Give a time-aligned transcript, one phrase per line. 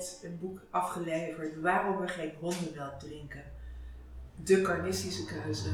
[0.00, 3.44] net een boek afgeleverd waarom we geen hondenmelk drinken.
[4.44, 5.68] De carnistische keuze.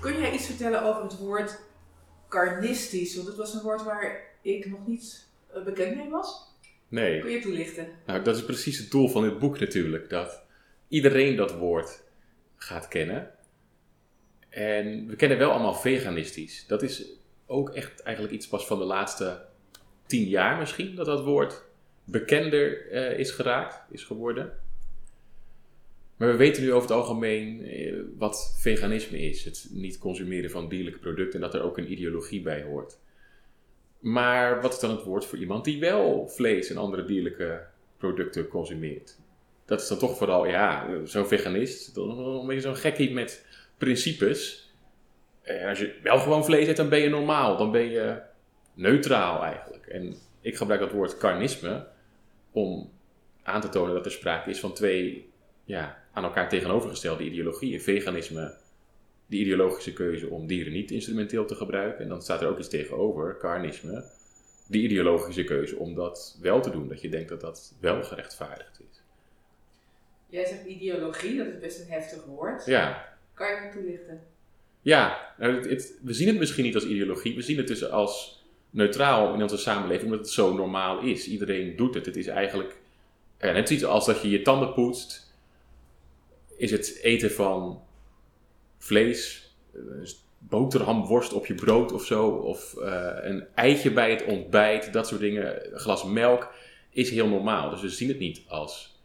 [0.00, 1.60] Kun jij iets vertellen over het woord
[2.28, 3.14] carnistisch?
[3.16, 6.48] Want het was een woord waar ik nog niet eh, bekend mee was.
[6.88, 7.20] Nee.
[7.20, 7.88] Kun je toelichten?
[8.06, 10.10] Nou, dat is precies het doel van dit boek natuurlijk.
[10.10, 10.42] Dat
[10.88, 12.02] iedereen dat woord
[12.56, 13.30] gaat kennen.
[14.48, 16.66] En we kennen wel allemaal veganistisch.
[16.66, 17.04] Dat is
[17.46, 19.44] ook echt eigenlijk iets pas van de laatste
[20.06, 21.64] tien jaar misschien, dat dat woord
[22.10, 24.52] bekender eh, is geraakt, is geworden.
[26.16, 29.44] Maar we weten nu over het algemeen eh, wat veganisme is.
[29.44, 32.98] Het niet consumeren van dierlijke producten en dat er ook een ideologie bij hoort.
[33.98, 37.62] Maar wat is dan het woord voor iemand die wel vlees en andere dierlijke
[37.96, 39.18] producten consumeert?
[39.64, 43.46] Dat is dan toch vooral, ja, zo'n veganist, dan een beetje zo'n gekkie met
[43.78, 44.70] principes.
[45.42, 47.56] En als je wel gewoon vlees eet, dan ben je normaal.
[47.56, 48.20] Dan ben je
[48.74, 49.86] neutraal eigenlijk.
[49.86, 51.86] En ik gebruik dat woord carnisme
[52.52, 52.90] om
[53.42, 55.30] aan te tonen dat er sprake is van twee
[55.64, 57.80] ja, aan elkaar tegenovergestelde ideologieën.
[57.80, 58.54] Veganisme,
[59.26, 62.02] de ideologische keuze om dieren niet instrumenteel te gebruiken.
[62.02, 64.04] En dan staat er ook iets tegenover, carnisme,
[64.66, 66.88] de ideologische keuze om dat wel te doen.
[66.88, 69.02] Dat je denkt dat dat wel gerechtvaardigd is.
[70.26, 72.64] Jij zegt ideologie, dat is best een heftig woord.
[72.66, 74.20] Ja, Kan je het toelichten?
[74.82, 77.34] ja nou, het, het- we zien het misschien niet als ideologie.
[77.34, 78.39] We zien het dus als
[78.70, 81.28] neutraal in onze samenleving, omdat het zo normaal is.
[81.28, 82.06] Iedereen doet het.
[82.06, 82.76] Het is eigenlijk
[83.40, 85.34] ja, net zoiets als dat je je tanden poetst.
[86.56, 87.82] Is het eten van
[88.78, 89.80] vlees, eh,
[90.38, 95.20] boterhamworst op je brood of zo, of eh, een eitje bij het ontbijt, dat soort
[95.20, 96.52] dingen, een glas melk,
[96.90, 97.70] is heel normaal.
[97.70, 98.98] Dus we zien het niet als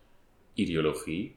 [0.54, 1.36] ideologie.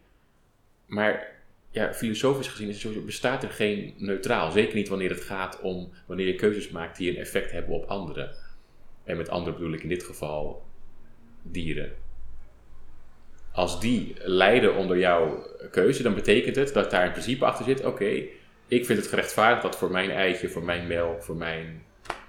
[0.86, 1.38] Maar
[1.70, 4.50] ja, filosofisch gezien is bestaat er geen neutraal.
[4.50, 7.84] Zeker niet wanneer het gaat om wanneer je keuzes maakt die een effect hebben op
[7.84, 8.34] anderen.
[9.04, 10.66] En met anderen bedoel ik in dit geval
[11.42, 11.92] dieren.
[13.52, 17.84] Als die lijden onder jouw keuze, dan betekent het dat daar een principe achter zit.
[17.84, 18.22] Oké,
[18.66, 21.84] ik vind het gerechtvaardigd dat voor mijn eitje, voor mijn melk, voor mijn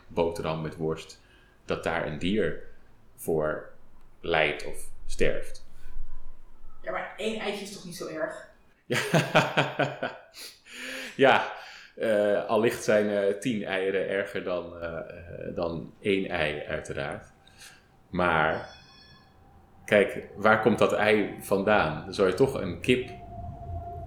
[0.07, 1.21] boterham met worst,
[1.65, 2.63] dat daar een dier
[3.15, 3.69] voor
[4.21, 5.67] lijdt of sterft.
[6.81, 8.48] Ja, maar één eitje is toch niet zo erg?
[11.15, 11.51] Ja,
[11.95, 14.99] eh, allicht zijn tien eieren erger dan, eh,
[15.55, 17.25] dan één ei, uiteraard.
[18.09, 18.69] Maar,
[19.85, 22.03] kijk, waar komt dat ei vandaan?
[22.05, 23.09] Dan zou je toch een kip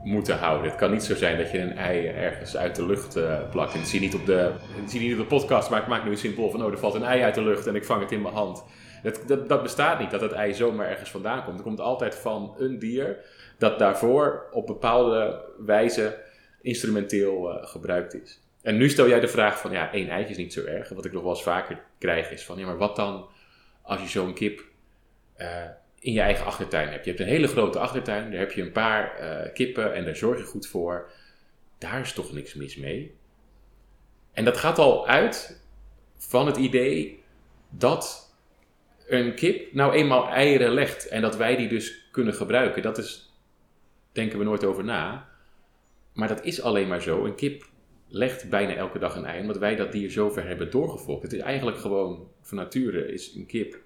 [0.03, 0.71] moeten houden.
[0.71, 3.73] Het kan niet zo zijn dat je een ei ergens uit de lucht eh, plakt.
[3.73, 4.53] En dat zie je niet op de,
[4.87, 6.95] zie niet op de podcast, maar ik maak nu een simpel van, oh, er valt
[6.95, 8.65] een ei uit de lucht en ik vang het in mijn hand.
[9.03, 11.55] Dat, dat, bestaat niet, dat het ei zomaar ergens vandaan komt.
[11.55, 13.17] Het komt altijd van een dier
[13.59, 16.23] dat daarvoor op bepaalde wijze
[16.61, 18.41] instrumenteel eh, gebruikt is.
[18.63, 20.89] En nu stel jij de vraag van, ja, één eitje is niet zo erg.
[20.89, 23.29] Wat ik nog wel eens vaker krijg is van, ja, maar wat dan
[23.83, 24.65] als je zo'n kip
[25.35, 25.65] eh,
[25.99, 27.05] in je eigen achtertuin hebt?
[27.05, 30.17] Je hebt een hele grote achtertuin, daar heb je een paar eh, kippen en daar
[30.17, 31.11] zorg je goed voor.
[31.79, 33.17] Daar is toch niks mis mee?
[34.33, 35.61] En dat gaat al uit
[36.19, 37.23] van het idee
[37.71, 38.22] dat
[39.07, 42.83] een kip nou eenmaal eieren legt en dat wij die dus kunnen gebruiken.
[42.83, 43.33] Dat is,
[44.13, 45.29] denken we nooit over na.
[46.13, 47.25] Maar dat is alleen maar zo.
[47.25, 47.65] Een kip
[48.09, 51.23] legt bijna elke dag een ei, omdat wij dat dier zover hebben doorgefokt.
[51.23, 53.81] Het is eigenlijk gewoon, van nature is een kip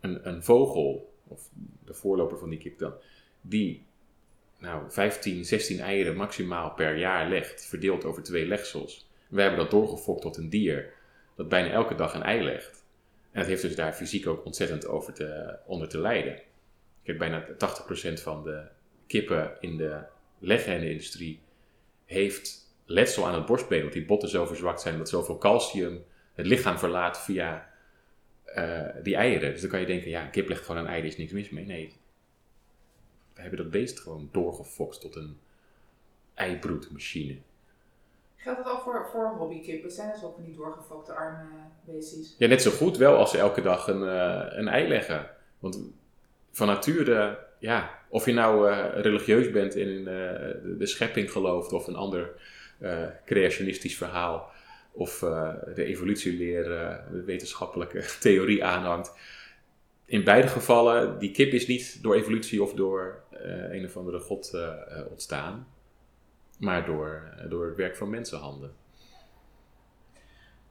[0.00, 1.50] een, een vogel, of
[1.84, 2.92] de voorloper van die kip dan,
[3.40, 3.84] die
[4.58, 9.08] nou, 15, 16 eieren maximaal per jaar legt, verdeeld over twee legsels.
[9.28, 10.92] Wij hebben dat doorgefokt tot een dier
[11.36, 12.83] dat bijna elke dag een ei legt.
[13.34, 16.34] En het heeft dus daar fysiek ook ontzettend over te, onder te lijden.
[17.02, 18.62] Ik heb bijna 80% van de
[19.06, 20.02] kippen in de
[20.38, 21.40] leghendenindustrie
[22.04, 26.04] heeft letsel aan het borstbeen, want die botten zo verzwakt zijn dat zoveel calcium
[26.34, 27.70] het lichaam verlaat via
[28.44, 29.50] eh, die eieren.
[29.52, 31.32] Dus dan kan je denken, ja, een kip legt gewoon een ei, er is niks
[31.32, 31.64] mis mee.
[31.64, 31.92] Nee,
[33.34, 35.38] we hebben dat beest gewoon doorgefokt tot een
[36.34, 37.38] eibroedmachine.
[38.44, 39.90] Geldt dat ook voor, voor hobbykippen?
[39.90, 41.44] Zijn dat ook van die doorgefokte arme
[41.84, 42.34] beestjes?
[42.38, 45.30] Ja, net zo goed wel als ze elke dag een, eh, een ei leggen.
[45.58, 45.80] Want
[46.50, 50.04] van nature, ja, of je nou eh, religieus bent en in eh,
[50.62, 52.30] de, de schepping gelooft of een ander
[53.24, 54.50] creationistisch verhaal,
[54.92, 55.18] of
[55.74, 56.64] de evolutieleer,
[57.10, 59.12] de wetenschappelijke theorie aanhangt.
[60.04, 63.22] In beide gevallen, die kip is niet door evolutie of door
[63.70, 64.58] een of andere god
[65.10, 65.66] ontstaan,
[66.58, 68.74] maar door, eh, door het werk van mensenhanden.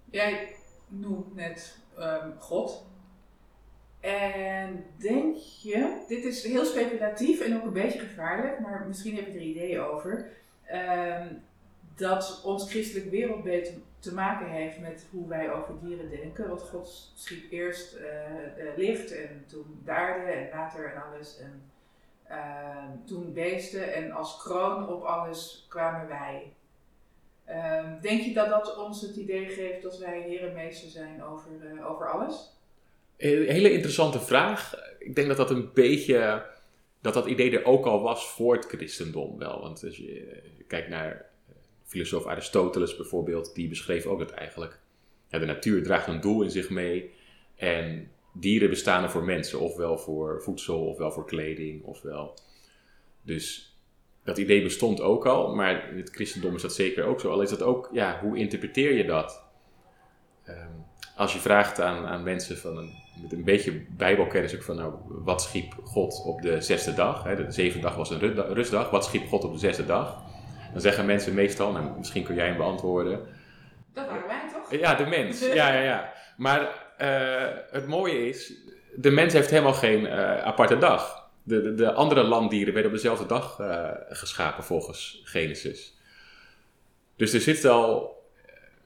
[0.06, 0.56] Jij
[0.88, 2.86] noemt net ehm, God.
[4.00, 9.28] En denk je, dit is heel speculatief en ook een beetje gevaarlijk, maar misschien heb
[9.28, 10.30] je er ideeën over.
[10.66, 11.28] Ehm,
[11.96, 16.48] dat ons christelijk wereldbeeld te maken heeft met hoe wij over dieren denken.
[16.48, 21.40] Want God schiep eerst uh, licht en toen de aarde en water en alles.
[21.40, 21.62] En
[22.34, 26.54] uh, toen beesten en als kroon op alles kwamen wij.
[27.50, 31.90] Uh, denk je dat dat ons het idee geeft dat wij herenmeester zijn over, uh,
[31.90, 32.52] over alles?
[33.18, 34.76] Een hele interessante vraag.
[35.00, 36.46] Ik denk dat dat een beetje,
[37.02, 39.62] dat dat idee er ook al was voor het christendom wel.
[39.62, 40.14] Want als je,
[40.58, 41.26] je kijkt naar
[41.84, 44.80] filosoof Aristoteles bijvoorbeeld, die beschreef ook dat eigenlijk
[45.30, 47.14] de natuur draagt een doel in zich mee.
[47.56, 52.34] En dieren bestaan er voor mensen, ofwel voor voedsel, ofwel voor kleding, ofwel.
[53.22, 53.76] Dus
[54.24, 57.32] dat idee bestond ook al, maar in het christendom is dat zeker ook zo.
[57.32, 59.44] Al is dat ook, ja, hoe interpreteer je dat?
[60.48, 60.86] Um,
[61.16, 64.94] als je vraagt aan, aan mensen van een, met een beetje bijbelkennis ook van, nou,
[65.08, 67.24] wat schiep God op de zesde dag?
[67.24, 68.20] Hè, de zevende dag was een
[68.54, 68.90] rustdag.
[68.90, 70.22] Wat schiep God op de zesde dag?
[70.72, 73.20] Dan zeggen mensen meestal, nou, misschien kun jij hem beantwoorden.
[73.94, 74.80] Dat waren wij toch?
[74.80, 75.40] Ja, de mens.
[75.40, 76.14] Ja, ja, ja.
[76.38, 76.83] Maar
[77.72, 78.54] het mooie is,
[78.96, 81.30] de mens heeft helemaal geen uh, aparte dag.
[81.44, 85.98] De, de, de, andere landdieren werden op dezelfde dag uh, geschapen volgens Genesis.
[87.16, 88.22] Dus er zit al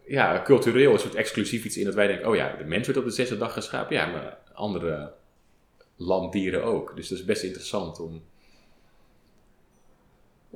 [0.05, 2.99] ja, cultureel een soort exclusief iets in dat wij denken, oh ja, de mens werd
[2.99, 3.95] op de dag geschapen.
[3.95, 5.13] Ja, maar andere
[5.95, 6.95] landdieren ook.
[6.95, 8.23] Dus dat is best interessant om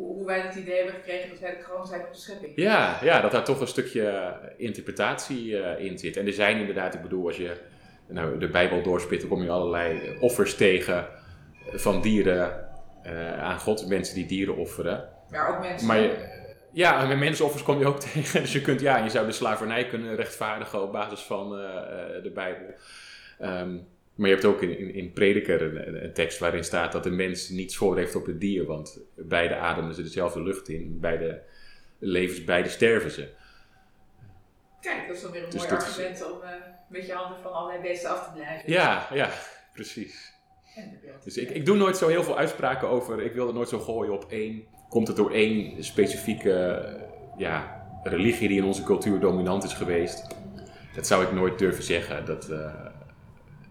[0.02, 2.52] hoe, wij het idee hebben gekregen dat wij de kroon zijn op de schepping.
[2.56, 6.18] Ja, ja dat daar toch een stukje interpretatie uh, in zit.
[6.18, 7.58] En er zijn inderdaad, ik bedoel, als je
[8.08, 11.08] nou, de Bijbel doorspit, dan kom je allerlei offers tegen
[11.72, 12.70] van dieren
[13.06, 13.88] uh, aan God.
[13.88, 15.10] Mensen die dieren offeren.
[15.30, 15.88] Maar ook mensen.
[15.88, 16.10] Maar
[16.72, 18.42] ja, met mensenoffers kom je ook tegen.
[18.42, 21.60] Dus je kunt, ja, je zou de slavernij kunnen rechtvaardigen op basis van uh,
[22.24, 22.74] de Bijbel.
[23.42, 27.04] Um, maar je hebt ook in, in, in Prediker een, een, tekst waarin staat dat
[27.04, 28.66] de mens niets voor heeft op het dier.
[28.66, 31.42] Want beide ademen ze dezelfde lucht in, beide
[32.00, 33.30] levens, beide sterven ze.
[34.82, 36.50] Kijk, dat is dan weer een dus mooi argument om uh,
[36.90, 38.72] met je handen van allerlei beesten af te blijven.
[38.72, 39.30] Ja, ja,
[39.74, 40.34] precies.
[41.24, 43.80] Dus ik, ik doe nooit zo heel veel uitspraken over, ik wil het nooit zo
[43.80, 44.64] gooien op één.
[44.90, 46.86] Komt het door één specifieke
[47.38, 50.28] ja, religie die in onze cultuur dominant is geweest?
[50.96, 52.26] Dat zou ik nooit durven zeggen.
[52.26, 52.86] Dat, uh,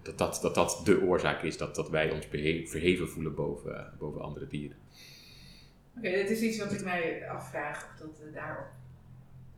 [0.03, 2.27] dat, dat, dat dat de oorzaak is dat, dat wij ons
[2.71, 4.77] verheven voelen boven, boven andere dieren.
[5.97, 8.67] Oké, okay, dit is iets wat ik mij afvraag of dat uh, daarop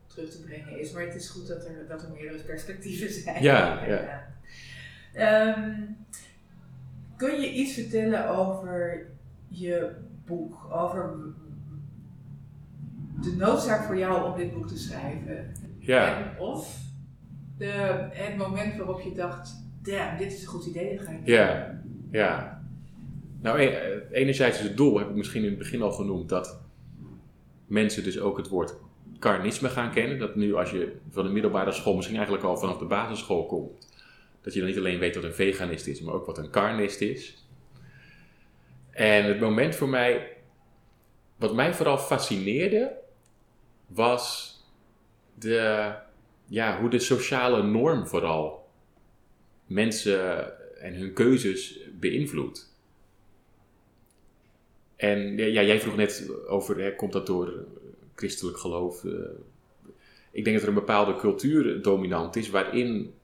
[0.07, 0.93] terug te brengen is.
[0.93, 3.43] Maar het is goed dat er, dat er meerdere perspectieven zijn.
[3.43, 4.27] Ja, ja.
[5.57, 5.97] Um,
[7.17, 9.07] kun je iets vertellen over
[9.49, 9.91] je
[10.25, 10.67] boek?
[10.71, 11.15] Over
[13.23, 15.53] de noodzaak voor jou om dit boek te schrijven?
[15.79, 16.17] Ja.
[16.17, 16.81] En of
[17.59, 21.19] de, het moment waarop je dacht, damn, dit is een goed idee, dat ga ik
[21.25, 21.81] Ja,
[22.11, 22.63] ja.
[23.41, 26.61] Nou, e-, enerzijds is het doel, heb ik misschien in het begin al genoemd, dat
[27.67, 28.75] mensen dus ook het woord
[29.19, 30.19] carnisme gaan kennen.
[30.19, 33.89] Dat nu als je van de middelbare school, misschien eigenlijk al vanaf de basisschool komt,
[34.41, 37.01] dat je dan niet alleen weet wat een veganist is, maar ook wat een carnist
[37.01, 37.47] is.
[38.91, 40.37] En het moment voor mij,
[41.37, 42.93] wat mij vooral fascineerde,
[43.87, 44.51] was
[45.35, 45.93] de,
[46.47, 48.62] ja, hoe de sociale norm vooral
[49.73, 52.77] mensen en hun keuzes beïnvloedt.
[54.97, 57.67] En ja, jij vroeg net over, hè, komt dat door
[58.15, 59.05] christelijk geloof?
[59.05, 59.13] Uh,
[60.31, 63.15] ik denk dat er een bepaalde cultuur dominant is waarin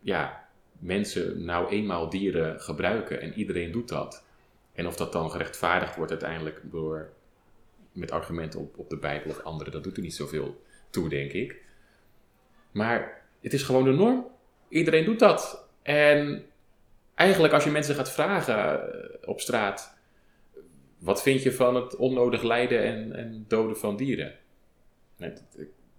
[0.00, 4.24] ja, mensen nou eenmaal dieren gebruiken en iedereen doet dat.
[4.72, 7.10] En of dat dan gerechtvaardigd wordt uiteindelijk door,
[7.92, 11.32] met argumenten op, op de Bijbel of andere, dat doet er niet zoveel toe, denk
[11.32, 11.62] ik.
[12.72, 14.26] Maar het is gewoon de norm.
[14.68, 15.68] Iedereen doet dat.
[15.82, 16.44] En
[17.14, 19.98] eigenlijk als je mensen gaat vragen eh, op straat,
[20.98, 24.34] wat vind je van het onnodig lijden en, en doden van dieren?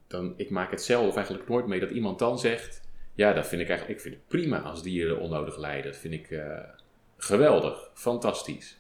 [0.07, 2.81] Dan, ik maak het zelf eigenlijk nooit mee dat iemand dan zegt,
[3.13, 5.91] ja, dat vind ik eigenlijk, ik vind het prima als dieren onnodig lijden.
[5.91, 6.59] Dat vind ik uh,
[7.17, 8.77] geweldig, fantastisch.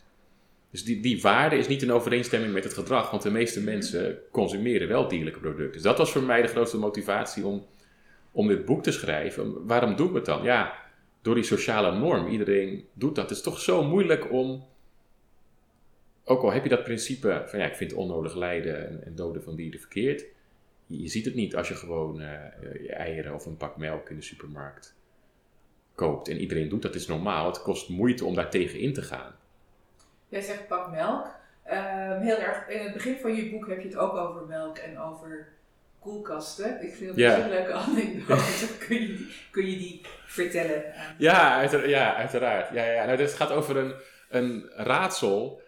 [0.71, 4.19] Dus die, die waarde is niet in overeenstemming met het gedrag, want de meeste mensen
[4.31, 5.71] consumeren wel dierlijke producten.
[5.71, 7.65] Dus dat was voor mij de grootste motivatie om,
[8.31, 9.65] om dit boek te schrijven.
[9.65, 10.43] Waarom doe ik het dan?
[10.43, 10.80] Ja,
[11.21, 13.29] door die sociale norm, iedereen doet dat.
[13.29, 14.65] Het is toch zo moeilijk om,
[16.23, 19.43] ook al heb je dat principe van ja, ik vind onnodig lijden en, en doden
[19.43, 20.25] van dieren verkeerd.
[20.85, 22.27] Je, ziet het niet als je gewoon uh,
[22.81, 24.95] je eieren of een pak melk in de supermarkt
[25.95, 26.27] koopt.
[26.27, 27.45] En iedereen doet dat, is normaal.
[27.45, 29.35] Het kost moeite om daar tegen in te gaan.
[30.27, 31.39] Jij zegt pak melk.
[31.67, 34.77] Uh, heel erg, in het begin van je boek heb je het ook over melk
[34.77, 35.47] en over
[36.01, 36.83] koelkasten.
[36.83, 37.43] Ik vind het ja.
[37.43, 38.67] een leuke anekdote.
[38.87, 40.83] kun, je die, kun je die vertellen?
[41.17, 41.89] Ja, uiteraard.
[41.89, 42.73] Ja, uiteraard.
[42.73, 43.05] Ja, ja.
[43.05, 43.93] Nou, dit gaat over een,
[44.29, 45.61] een raadsel.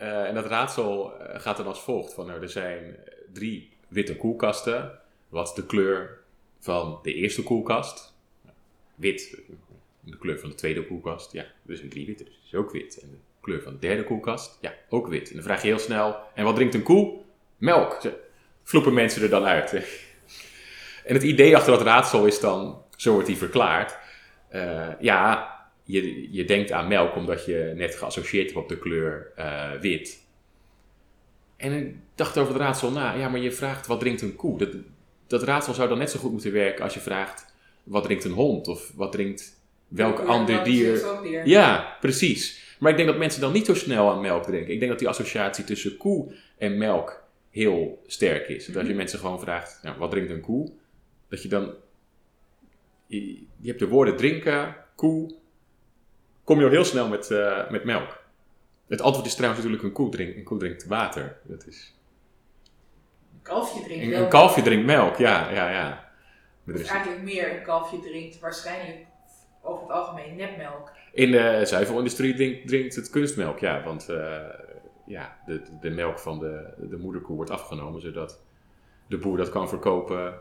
[0.00, 2.14] Uh, en dat raadsel eh, gaat dan als volgt.
[2.14, 2.96] Van, nou, er zijn
[3.32, 4.98] drie witte koelkasten.
[5.28, 6.18] Wat is de kleur
[6.60, 8.14] van de eerste koelkast?
[8.94, 9.38] Wit.
[10.00, 11.32] De kleur van de tweede koelkast?
[11.32, 13.00] Ja, dus een drie witte, dus is ook wit.
[13.00, 14.58] En de kleur van de derde koelkast?
[14.60, 15.28] Ja, ook wit.
[15.28, 17.20] En dan vraag je heel snel, en wat drinkt een koe?
[17.58, 18.00] Melk.
[18.62, 19.72] Vloepen mensen er dan uit.
[21.04, 23.96] En het idee achter dat raadsel is dan, zo wordt die verklaard.
[24.52, 25.50] Uh, ja,
[25.84, 30.20] je, je denkt aan melk omdat je net geassocieerd hebt op de kleur uh, wit.
[31.56, 33.12] En ik dacht over het raadsel na.
[33.14, 34.58] Ja, maar je vraagt wat drinkt een koe?
[34.58, 34.68] Dat,
[35.26, 38.32] dat raadsel zou dan net zo goed moeten werken als je vraagt wat drinkt een
[38.32, 38.68] hond?
[38.68, 41.20] Of wat drinkt welk Ja, ander dier?
[41.22, 41.46] weer.
[41.46, 42.76] Ja, precies.
[42.78, 44.72] Maar ik denk dat mensen dan niet zo snel aan melk drinken.
[44.72, 47.21] Ik denk dat die associatie tussen koe en melk
[47.52, 48.66] heel sterk is.
[48.66, 48.96] Dat als je Mhm.
[48.98, 50.72] mensen gewoon vraagt, nou, wat drinkt een koe?
[51.28, 51.74] Dat je dan...
[53.06, 53.26] Je,
[53.60, 55.34] je hebt de woorden drinken, koe...
[56.44, 58.22] Kom je al heel snel met, eh, met melk.
[58.88, 61.36] Het antwoord is trouwens natuurlijk een koe drinkt, een koe drinkt water.
[61.42, 61.94] Dat is,
[63.34, 64.22] Een kalfje drinkt een, wel.
[64.22, 66.10] een kalfje drinkt melk, ja, ja, ja.
[66.64, 68.98] Maar is- eigenlijk meer, een kalfje drinkt waarschijnlijk
[69.62, 70.92] over het algemeen nepmelk.
[71.12, 73.82] In de zuivelindustrie drinkt, drinkt het kunstmelk, ja.
[73.82, 74.48] Want eh,
[75.06, 78.40] ja, de, de melk van de, de moederkoe wordt afgenomen, zodat
[79.06, 80.34] de boer dat kan verkopen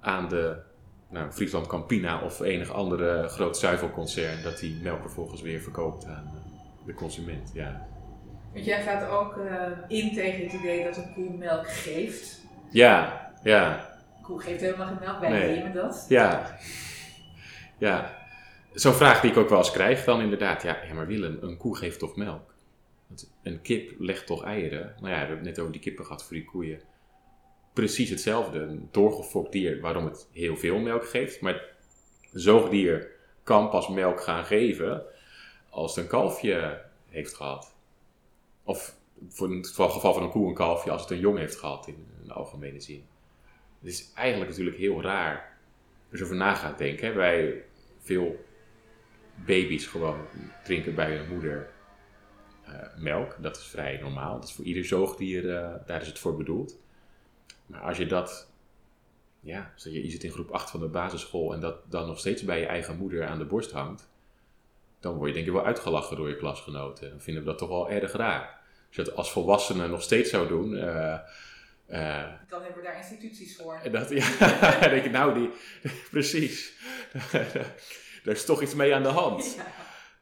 [0.00, 0.56] aan de
[1.08, 4.42] nou, Friesland Campina of enig andere groot zuivelconcern.
[4.42, 6.30] Dat die melk vervolgens weer verkoopt aan
[6.86, 7.86] de consument, ja.
[8.52, 12.40] Want jij gaat ook eh, in tegen het idee dat een koe melk geeft.
[12.70, 15.56] Ja, ja, Een koe geeft helemaal geen melk, wij Nee.
[15.56, 16.06] nemen dat.
[16.08, 16.56] ja.
[17.78, 18.18] Ja.
[18.72, 20.62] Zo'n vraag die ik ook wel eens krijg dan inderdaad.
[20.62, 22.54] Ja, ja maar Willem, een koe geeft toch melk?
[23.10, 24.94] Want Een kip legt toch eieren?
[25.00, 26.80] Nou ja, we hebben het net over die kippen gehad voor die koeien.
[27.72, 28.58] Precies hetzelfde.
[28.58, 31.40] Een doorgefokt dier waarom het heel veel melk geeft.
[31.40, 31.54] Maar
[32.32, 33.10] een zoogdier
[33.42, 35.02] kan pas melk gaan geven
[35.70, 37.74] als het een kalfje heeft gehad.
[38.62, 38.96] Of
[39.28, 42.06] voor het geval van een koe een kalfje als het een jong heeft gehad in
[42.22, 43.04] een algemene zin.
[43.80, 45.58] Het is eigenlijk natuurlijk heel raar
[46.10, 47.16] als je over na gaat denken.
[47.16, 47.64] Wij,
[47.98, 48.44] veel
[49.34, 50.20] baby's gewoon
[50.64, 51.70] drinken bij hun moeder
[52.96, 53.36] melk.
[53.42, 54.40] Dat is vrij normaal.
[54.40, 56.78] Dat is voor ieder zoogdier, eh, daar is het voor bedoeld.
[57.66, 58.50] Maar als je dat,
[59.40, 62.42] ja, je, je zit in groep 8 van de basisschool en dat dan nog steeds
[62.42, 64.08] bij je eigen moeder aan de borst hangt,
[65.00, 67.10] dan word je denk ik wel uitgelachen door je klasgenoten.
[67.10, 68.58] Dan vinden we dat toch wel erg raar.
[68.86, 71.18] Als je dat als volwassene nog steeds zou doen, eh,
[71.86, 73.80] eh, Dan hebben we daar instituties voor.
[73.92, 74.36] dat, ja,
[74.80, 75.50] dan denk ik, nou, die,
[76.10, 76.72] precies.
[78.24, 79.54] Daar is toch iets mee aan de hand.
[79.56, 79.66] Ja.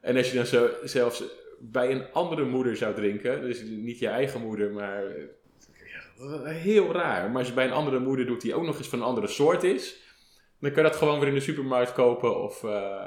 [0.01, 1.23] En als je dan zo, zelfs
[1.61, 7.31] bij een andere moeder zou drinken, dus niet je eigen moeder, maar eh, heel raar.
[7.31, 9.27] Maar als je bij een andere moeder doet die ook nog eens van een andere
[9.27, 10.07] soort is,
[10.61, 13.03] dan kan je dat gewoon weer in de supermarkt kopen of eh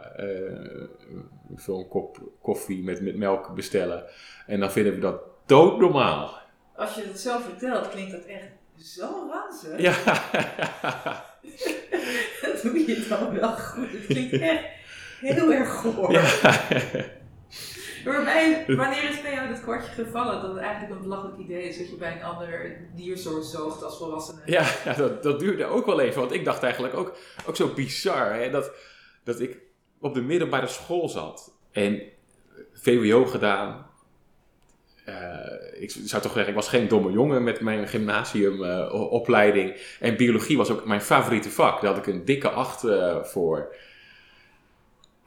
[1.57, 4.05] eh, een kop koffie met, met melk bestellen.
[4.47, 6.39] En dan vinden we dat doodnormaal.
[6.75, 9.79] Als je het zo vertelt, klinkt dat echt zo ranzig.
[9.79, 9.93] Ja.
[12.41, 13.91] Dat doe je dan wel goed.
[13.91, 14.63] Het klinkt echt
[15.19, 16.11] heel erg goor.
[16.11, 17.19] ja.
[18.03, 21.89] Wanneer is bij jou dat kwartje gevallen dat het eigenlijk een belachelijk idee is dat
[21.89, 24.41] je bij een ander diersoort zoogt als volwassene?
[24.45, 26.19] Ja, ja dat, dat duurde ook wel even.
[26.19, 28.71] Want ik dacht eigenlijk ook, ook zo bizar hè, dat,
[29.23, 29.57] dat ik
[29.99, 32.01] op de middelbare school zat en
[32.73, 33.89] VWO gedaan.
[35.05, 39.95] Eh, ik zou toch zeggen, ik was geen domme jongen met mijn gymnasiumopleiding.
[39.99, 41.81] en biologie was ook mijn favoriete vak.
[41.81, 43.75] Daar had ik een dikke acht eh, voor.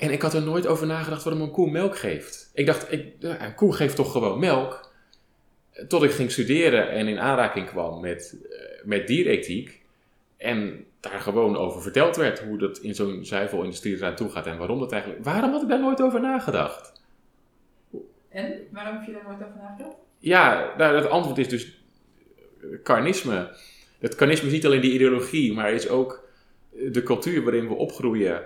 [0.04, 2.50] En ik had er nooit over nagedacht waarom een koe melk geeft.
[2.54, 4.92] Ik dacht, ik, een koe geeft toch gewoon melk?
[5.88, 9.82] Tot ik ging studeren en in aanraking kwam met, eh, met dierethiek.
[10.37, 14.58] En daar gewoon over verteld werd hoe dat in zo'n zuivelindustrie eraan toe gaat en
[14.58, 15.25] waarom dat eigenlijk.
[15.25, 17.02] Waarom had ik daar nooit over nagedacht?
[18.28, 19.96] En waarom heb je daar nooit over nagedacht?
[20.18, 21.80] Ja, nou, het antwoord is dus
[22.82, 23.56] carnisme.
[23.99, 26.28] Het carnisme is niet alleen die ideologie, maar is ook
[26.70, 28.42] de cultuur waarin we opgroeien,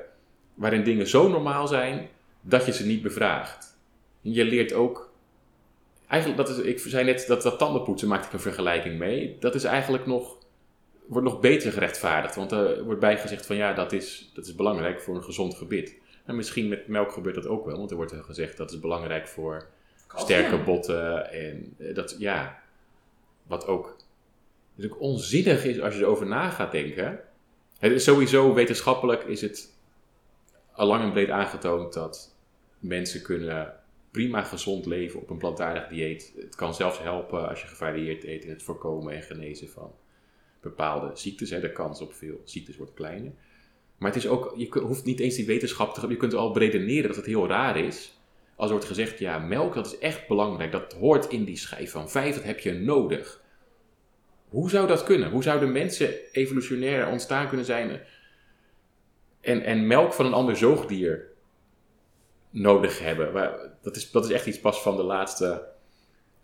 [0.59, 2.09] waarin dingen zo normaal zijn
[2.41, 3.79] dat je ze niet bevraagt.
[4.21, 5.13] Je leert ook,
[6.07, 9.37] eigenlijk, dat is, ik zei net dat dat tandenpoetsen maakte ik een vergelijking mee.
[9.41, 10.37] Dat is eigenlijk nog,
[11.07, 15.01] wordt nog beter gerechtvaardigd, want er wordt bijgezegd van ja, dat is, dat is belangrijk
[15.01, 15.95] voor een gezond gebit.
[16.25, 19.29] En misschien met melk gebeurt dat ook wel, want er wordt gezegd dat is belangrijk
[19.29, 19.67] voor
[20.15, 22.63] sterke botten en eh, dat, ja,
[23.47, 23.97] wat ook
[24.75, 27.21] natuurlijk onzinnig is als je erover na gaat denken.
[27.79, 29.77] Het is sowieso wetenschappelijk is het
[30.79, 32.37] al lang en breed aangetoond dat
[32.79, 33.75] mensen kunnen
[34.11, 36.33] prima gezond leven op een plantaardig dieet.
[36.41, 39.93] Het kan zelfs helpen als je gevarieerd eet in het voorkomen en genezen van
[40.61, 41.51] bepaalde ziektes.
[41.51, 41.61] Hè.
[41.61, 43.33] De kans op veel ziektes wordt kleiner.
[43.99, 47.07] Maar het is ook, je hoeft niet eens die wetenschap te Je kunt al redeneren
[47.07, 48.19] dat het heel raar is.
[48.57, 50.73] Als er wordt gezegd, ja, melk dat is echt belangrijk.
[50.73, 53.43] Dat hoort in die schijf van vijf, dat heb je nodig.
[54.49, 55.31] hoe zou dat kunnen?
[55.31, 58.01] Hoe zouden mensen evolutionair ontstaan kunnen zijn
[59.49, 61.27] en, en melk van een ander zoogdier
[62.51, 63.59] nodig hebben?
[63.83, 65.69] Dat is, dat is echt iets pas van de laatste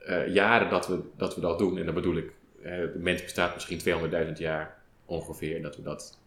[0.01, 1.79] uh, jaren dat we, dat we dat doen.
[1.79, 3.81] En dat bedoel ik, uh, de mens bestaat misschien
[4.27, 5.57] 200.000 jaar ongeveer.
[5.57, 6.19] En dat we dat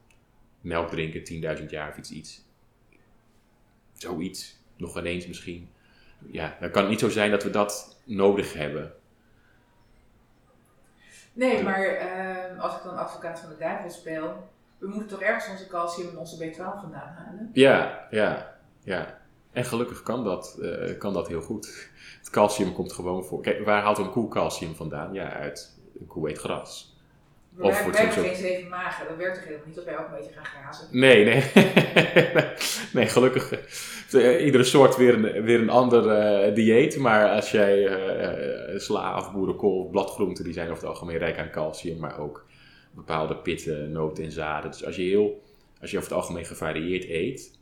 [0.62, 2.46] melk drinken 10.000 jaar of iets, iets.
[3.94, 4.56] Zoiets.
[4.76, 5.70] Nog ineens misschien.
[6.32, 8.94] Ja, dan kan het niet zo zijn dat we dat nodig hebben.
[11.34, 12.02] Nee, maar
[12.56, 16.10] uh, als ik dan advocaat van de duivel speel, we moeten toch ergens onze calcium
[16.10, 17.50] en onze B12 vandaan halen?
[17.54, 19.20] Ja, ja, ja.
[19.52, 21.90] En gelukkig kan dat, uh, kan dat heel goed.
[22.20, 23.42] Het calcium komt gewoon voor.
[23.42, 25.14] Kijk, waar haalt een koe calcium vandaan?
[25.14, 26.96] Ja, uit een koe eet gras.
[27.50, 30.06] We of wij hebben geen zeven magen, dat werkt toch helemaal niet dat wij ook
[30.06, 30.88] een beetje gaan grazen?
[30.92, 31.52] Nee, nee.
[32.94, 33.54] nee, gelukkig.
[34.14, 36.04] Uh, iedere soort weer een, weer een ander
[36.48, 36.98] uh, dieet.
[36.98, 37.78] Maar als jij
[38.74, 42.00] uh, sla of boerenkool, bladgroenten, die zijn over het algemeen rijk aan calcium.
[42.00, 42.47] Maar ook
[42.98, 44.72] bepaalde pitten, noten en zaden.
[44.72, 45.44] Dus als je, heel,
[45.82, 47.60] als je over het algemeen gevarieerd eet,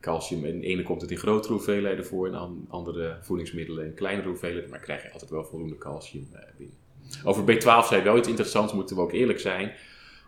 [0.00, 0.40] calcium.
[0.40, 4.78] De ene komt het in grotere hoeveelheden voor, en andere voedingsmiddelen in kleinere hoeveelheden, maar
[4.78, 6.76] krijg je altijd wel voldoende calcium uh, binnen.
[7.24, 9.72] Over B12 zei wel iets interessants, moeten we ook eerlijk zijn.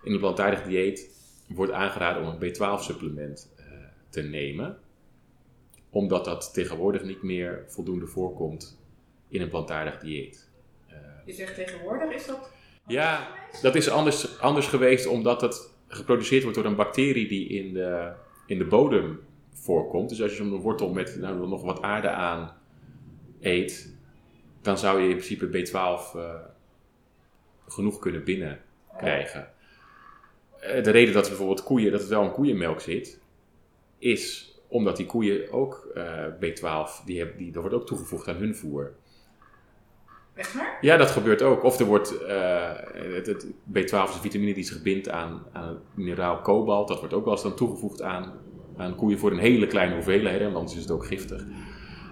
[0.02, 1.10] In het plantaardig dieet
[1.48, 3.72] wordt aangeraden om een B12-supplement uh, eh,
[4.08, 4.78] te nemen,
[5.90, 8.78] omdat dat tegenwoordig niet meer voldoende voorkomt
[9.28, 10.48] in een plantaardig dieet.
[10.88, 12.50] Uh, je zegt tegenwoordig, is dat?
[12.90, 13.28] Ja,
[13.62, 18.12] dat is anders, anders geweest omdat het geproduceerd wordt door een bacterie die in de,
[18.46, 19.20] in de bodem
[19.52, 20.08] voorkomt.
[20.08, 22.56] Dus als je zo'n wortel met nou, nog wat aarde aan
[23.40, 23.94] eet,
[24.62, 26.34] dan zou je in principe B12 uh,
[27.68, 29.48] genoeg kunnen binnenkrijgen.
[30.62, 33.20] Uh, de reden dat bijvoorbeeld koeien, dat het wel in koeienmelk zit,
[33.98, 38.54] is omdat die koeien ook uh, B12, die hebben, die, wordt ook toegevoegd aan hun
[38.54, 38.92] voer.
[40.80, 41.64] Ja, dat gebeurt ook.
[41.64, 45.68] Of er wordt uh, het, het, B12 is een vitamine die zich bindt aan, aan
[45.68, 46.88] het mineraal kobalt.
[46.88, 48.32] Dat wordt ook wel eens dan toegevoegd aan
[48.80, 51.44] aan koeien voor een hele kleine hoeveelheid, want anders is het ook giftig.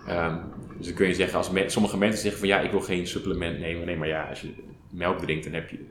[0.08, 0.40] Um,
[0.76, 3.58] dus dan kun je zeggen, als sommige mensen zeggen van ja, ik wil geen supplement
[3.58, 3.86] nemen.
[3.86, 4.54] Nee, maar ja, als je
[4.90, 5.84] melk drinkt, dan heb je,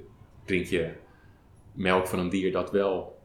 [0.45, 0.91] drink je
[1.73, 3.19] melk van een dier dat wel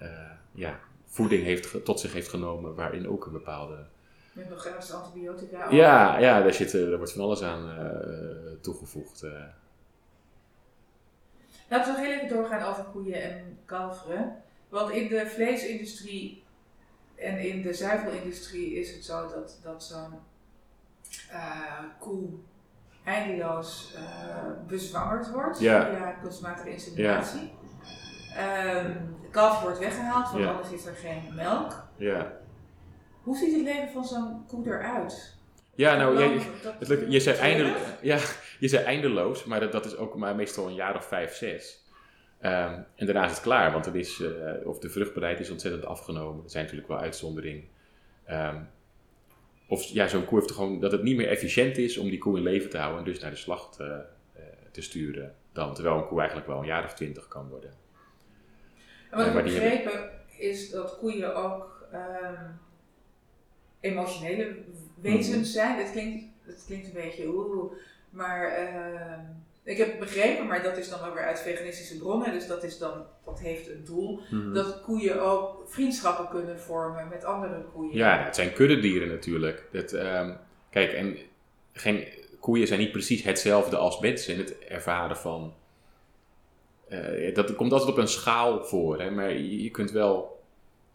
[0.00, 0.08] uh,
[0.54, 3.86] ja, voeding heeft, tot zich heeft genomen, waarin ook een bepaalde...
[4.32, 5.70] Met nog antibiotica?
[5.70, 9.22] Ja, ja daar, zit, daar wordt van alles aan uh, toegevoegd.
[9.22, 9.32] Uh.
[11.68, 14.36] Laten we nog heel even doorgaan over koeien en kalveren.
[14.68, 16.44] Want in de vleesindustrie
[17.14, 20.14] en in de zuivelindustrie is het zo dat, dat zo'n
[21.30, 22.28] uh, koe
[23.04, 25.90] eindeloos uh, bezwangerd wordt ja.
[25.90, 27.52] via kunstmatige inseminatie.
[28.34, 28.84] Ja.
[28.84, 31.84] Um, de kalf wordt weggehaald, want anders is er geen melk.
[31.96, 32.32] Ja.
[33.22, 35.36] Hoe ziet het leven van zo'n koe eruit?
[35.74, 38.18] Ja, nou, je, je, zei eindeloos, ja,
[38.58, 41.84] je zei eindeloos, maar dat, dat is ook maar meestal een jaar of vijf, zes.
[42.40, 45.84] Um, en daarna is het klaar, want er is, uh, of de vruchtbaarheid is ontzettend
[45.84, 46.44] afgenomen.
[46.44, 47.64] Er zijn natuurlijk wel uitzonderingen.
[48.30, 48.68] Um,
[49.68, 52.36] of ja, zo'n koe heeft gewoon dat het niet meer efficiënt is om die koe
[52.36, 53.96] in leven te houden en dus naar de slacht uh, uh,
[54.70, 55.34] te sturen.
[55.52, 57.72] Dan, terwijl een koe eigenlijk wel een jaar of twintig kan worden.
[59.10, 60.10] En wat ik begrepen hebben...
[60.38, 62.58] is dat koeien ook um,
[63.82, 64.56] emotionele
[65.00, 65.44] wezens mm.
[65.44, 65.78] zijn.
[65.78, 67.72] Het klinkt, het klinkt een beetje oeh,
[68.10, 68.50] maar
[69.64, 72.78] ik heb begrepen, maar dat is dan wel weer uit veganistische bronnen, dus dat, is
[72.78, 74.52] dan, dat heeft een doel, mhm.
[74.52, 77.96] dat koeien ook vriendschappen kunnen vormen met andere koeien.
[77.96, 79.68] Ja, het zijn kuddedieren natuurlijk.
[79.72, 80.36] Dat, um,
[80.70, 81.16] kijk, en
[81.72, 82.04] geen,
[82.40, 85.54] koeien zijn niet precies hetzelfde als mensen in het ervaren van.
[86.88, 90.41] Uh, dat komt altijd op een schaal voor, hè, maar je, je, kunt wel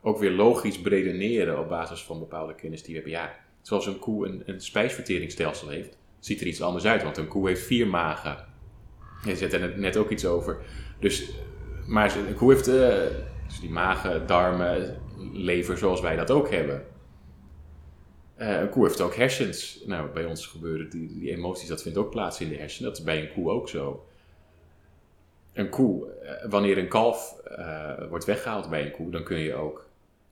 [0.01, 3.19] ook weer logisch bredeneren op basis van bepaalde kennis die we hebben.
[3.19, 7.27] Ja, zoals een koe een, een spijsverteringsstelsel heeft, ziet er iets anders uit, want een
[7.27, 8.55] koe heeft vier magen
[9.23, 10.57] je zet er net ook iets over.
[10.99, 11.31] Dus,
[11.87, 12.95] maar een koe heeft uh,
[13.47, 15.01] dus die magen, darmen,
[15.33, 16.85] lever zoals wij dat ook hebben.
[18.37, 19.83] Uh, een koe heeft ook hersens.
[19.85, 22.89] Nou, bij ons gebeuren die, die, emoties, dat vindt ook plaats in de hersenen.
[22.89, 24.05] Dat is bij een koe ook zo.
[25.53, 27.35] Een koe, uh, wanneer een kalf
[28.09, 29.86] wordt weggehaald bij een koe, dan kun je ook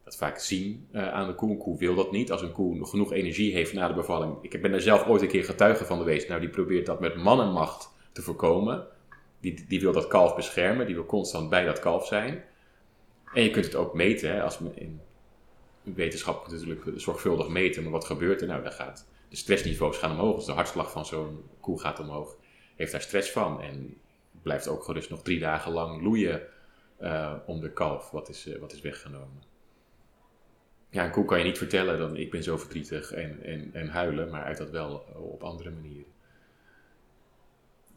[0.05, 1.51] dat vaak zien aan de koe.
[1.51, 2.31] Een koe wil dat niet.
[2.31, 4.37] Als een koe genoeg energie heeft na de bevalling.
[4.41, 6.27] Ik ben er zelf ooit een keer getuige van geweest.
[6.27, 8.87] Nou, die probeert dat met mannenmacht te voorkomen.
[9.39, 12.43] Die, die wil dat kalf beschermen, die wil constant bij dat kalf zijn.
[13.33, 15.01] En je kunt het ook meten, hè, als in
[15.83, 18.63] wetenschap natuurlijk zorgvuldig meten, maar wat gebeurt er nou?
[18.63, 22.35] Dan gaat de stressniveaus gaan omhoog, dus de hartslag van zo'n koe gaat omhoog.
[22.75, 23.97] Heeft daar stress van en
[24.41, 26.41] blijft ook gerust nog drie dagen lang loeien
[27.01, 29.43] uh, om de kalf, wat is, uh, wat is weggenomen.
[30.95, 33.87] Ja, een koe kan je niet vertellen dan ik ben zo verdrietig en, en, en
[33.87, 36.13] huilen, maar uit dat wel op andere manieren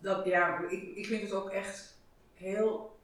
[0.01, 1.97] dat, ja, ik, ik vind het ook echt
[2.35, 2.97] heel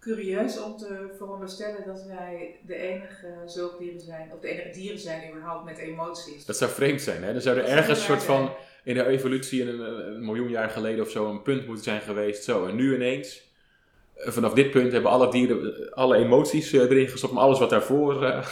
[0.00, 5.30] curieus om te veronderstellen dat wij de enige zoogdieren zijn, of de enige dieren zijn
[5.30, 6.44] überhaupt met emoties.
[6.44, 7.34] Dat zou vreemd zijn, hè?
[7.34, 8.52] Er zou er Dat ergens een soort van,
[8.84, 12.44] in de evolutie een, een, miljoen jaar geleden of zo, een punt moeten zijn geweest.
[12.44, 13.50] Zo, en nu ineens,
[14.14, 17.58] eh, vanaf dit punt hebben alle dieren eh, alle emoties eh, erin gestopt, maar alles
[17.58, 18.46] wat daarvoor, eh,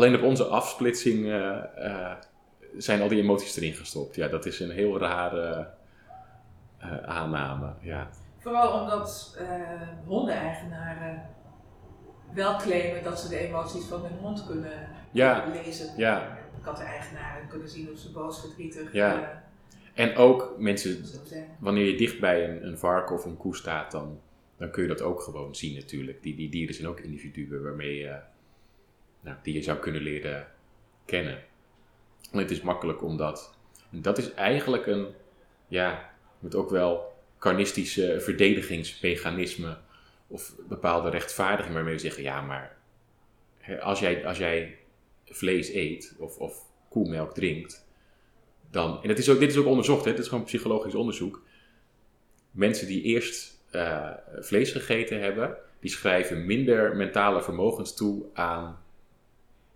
[0.00, 2.12] alleen op onze afsplitsing eh, eh,
[2.76, 4.16] zijn al die emoties erin gestopt.
[4.16, 5.68] Ja, dat is een heel rare
[6.78, 8.10] eh, aanname, ja.
[8.38, 9.38] Vooral omdat
[10.06, 11.22] hondeneigenaren
[12.34, 15.92] wel claimen dat ze de emoties van hun hond kunnen Ja, lezen.
[15.96, 16.38] ja.
[16.62, 19.42] Katteneigenaren kunnen zien of ze boos, verdrietig Ja.
[19.94, 21.04] En ook mensen
[21.58, 24.20] wanneer je dicht bij een, een varken of een koe staat, dan,
[24.56, 26.22] dan kun je dat ook gewoon zien natuurlijk.
[26.22, 28.16] Die, die dieren zijn ook individuen waarmee je,
[29.20, 30.46] nou, die je zou kunnen leren
[31.04, 31.42] kennen.
[32.32, 33.58] En het is makkelijk omdat,
[33.92, 35.06] en dat is eigenlijk een,
[35.68, 39.78] ja, met ook wel carnistische verdedigingsmechanisme
[40.26, 42.76] of bepaalde rechtvaardiging waarmee we zeggen, ja maar
[43.80, 44.78] als jij, als jij
[45.24, 47.88] vlees eet of, of koemelk drinkt,
[48.70, 51.42] dan, en het is ook, dit is ook onderzocht, hè, dit is gewoon psychologisch onderzoek.
[52.50, 58.78] Mensen die eerst eh, vlees gegeten hebben, die schrijven minder mentale vermogens toe aan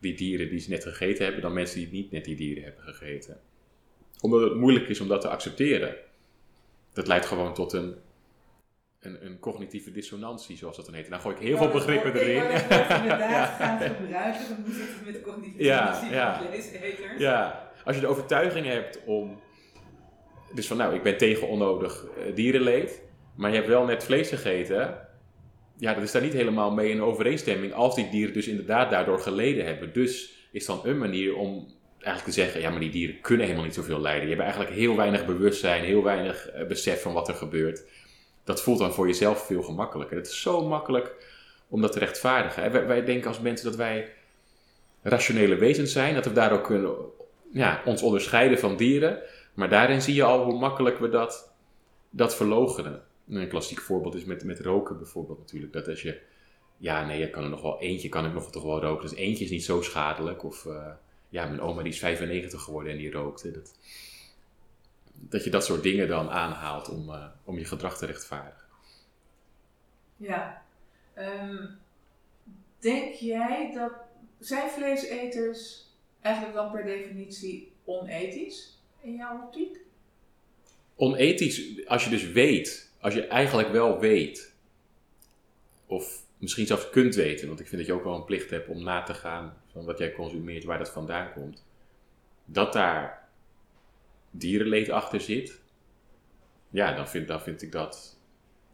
[0.04, 2.82] die dieren die ze net gegeten hebben, dan mensen die niet net die dieren hebben
[2.82, 3.40] gegeten.
[4.20, 5.96] Omdat het moeilijk is om dat te accepteren.
[6.92, 7.94] Dat leidt gewoon tot een,
[9.00, 11.04] een, een cognitieve dissonantie, zoals dat dan heet.
[11.04, 12.42] En dan gooi ik heel veel begrippen erin.
[12.52, 13.46] Dat inderdaad Ja.
[13.46, 17.18] gaan gebruiken, dan moet het met cognitieve Ja, dissonantie ja.
[17.18, 19.40] Ja, als je de overtuiging hebt om.
[20.54, 23.02] Dus van nou, ik ben tegen onnodig eh, dierenleed.
[23.34, 25.03] Maar je hebt wel net vlees gegeten.
[25.76, 27.72] Ja, dat is daar niet helemaal mee in overeenstemming.
[27.72, 29.92] Als die dieren dus inderdaad daardoor geleden hebben.
[29.92, 31.66] Dus is dan een manier om
[31.98, 34.22] eigenlijk te zeggen: ja, maar die dieren kunnen helemaal niet zoveel lijden.
[34.22, 37.82] Je hebt eigenlijk heel weinig bewustzijn, heel weinig eh, besef van wat er gebeurt.
[38.44, 40.16] Dat voelt dan voor jezelf veel gemakkelijker.
[40.16, 41.14] Het is zo makkelijk
[41.68, 42.72] om dat te rechtvaardigen.
[42.72, 44.08] Wij, wij denken als mensen dat wij
[45.02, 46.94] rationele wezens zijn, dat we daardoor kunnen
[47.52, 49.18] ja, ons onderscheiden van dieren.
[49.54, 51.54] Maar daarin zie je al hoe makkelijk we dat,
[52.10, 53.02] dat verlogenen.
[53.28, 55.72] Een klassiek voorbeeld is met, met roken bijvoorbeeld natuurlijk.
[55.72, 56.20] Dat als je,
[56.76, 59.08] ja nee, ik kan er nog wel eentje, kan ik nog toch wel roken.
[59.08, 60.44] Dus eentje is niet zo schadelijk.
[60.44, 60.92] Of eh,
[61.28, 63.50] ja, mijn oma die is 95 geworden en die rookte.
[63.50, 63.74] Dat,
[65.12, 68.68] dat je dat soort dingen dan aanhaalt om, eh, om je gedrag te rechtvaardigen.
[70.16, 70.62] Ja.
[71.14, 71.66] Ehm,
[72.78, 73.92] denk jij dat.
[74.38, 75.86] Zijn vleeseters
[76.20, 79.84] eigenlijk dan per definitie onethisch in jouw optiek?
[80.96, 84.52] onethisch, als je dus weet, als je eigenlijk wel weet,
[85.86, 88.68] of misschien zelfs kunt weten, want ik vind dat je ook wel een plicht hebt
[88.68, 91.64] om na te gaan van wat jij consumeert, waar dat vandaan komt,
[92.44, 93.28] dat daar
[94.30, 95.60] dierenleed achter zit,
[96.70, 98.16] ja, dan vind, dan vind ik dat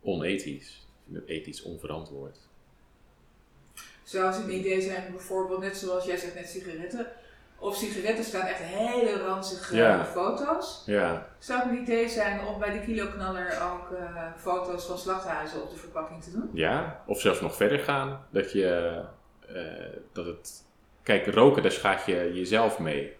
[0.00, 0.86] onethisch.
[0.86, 2.38] Ik vind het ethisch onverantwoord.
[4.02, 7.06] Zou het een idee zijn, bijvoorbeeld, net zoals jij zegt, net sigaretten.
[7.62, 10.04] Of sigaretten staan echt hele ranzige Ja.
[10.04, 10.82] foto's.
[10.86, 15.62] Ja, Zou het een idee zijn om bij de kiloknaller ook eh, foto's van slachthuizen
[15.62, 16.50] op de verpakking te doen?
[16.52, 19.00] ja, of zelfs nog verder gaan, dat je,
[19.48, 20.64] eh, dat het,
[21.02, 23.16] kijk, roken, daar schaad je jezelf mee.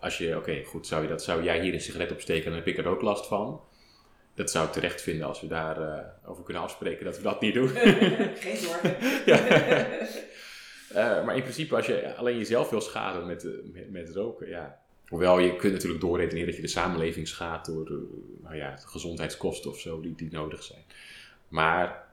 [0.00, 2.66] Als je, oké, goed, zou, je dat, zou jij hier een sigaret opsteken, dan heb
[2.66, 3.60] ik er ook last van.
[4.34, 7.54] Dat zou ik terecht vinden als we daarover over kunnen afspreken dat we dat niet
[7.54, 7.68] doen.
[8.44, 8.96] Geen zorgen.
[9.26, 9.36] Ja.
[10.94, 14.48] Eh, maar in principe, als je alleen jezelf wil schaden met, eh, met, met roken,
[14.48, 14.80] ja.
[15.06, 17.92] Hoewel je kunt natuurlijk doorredeneren dat je de samenleving schaadt door eh,
[18.42, 20.82] nou ja, gezondheidskosten of zo die, die nodig zijn.
[21.48, 22.08] Maar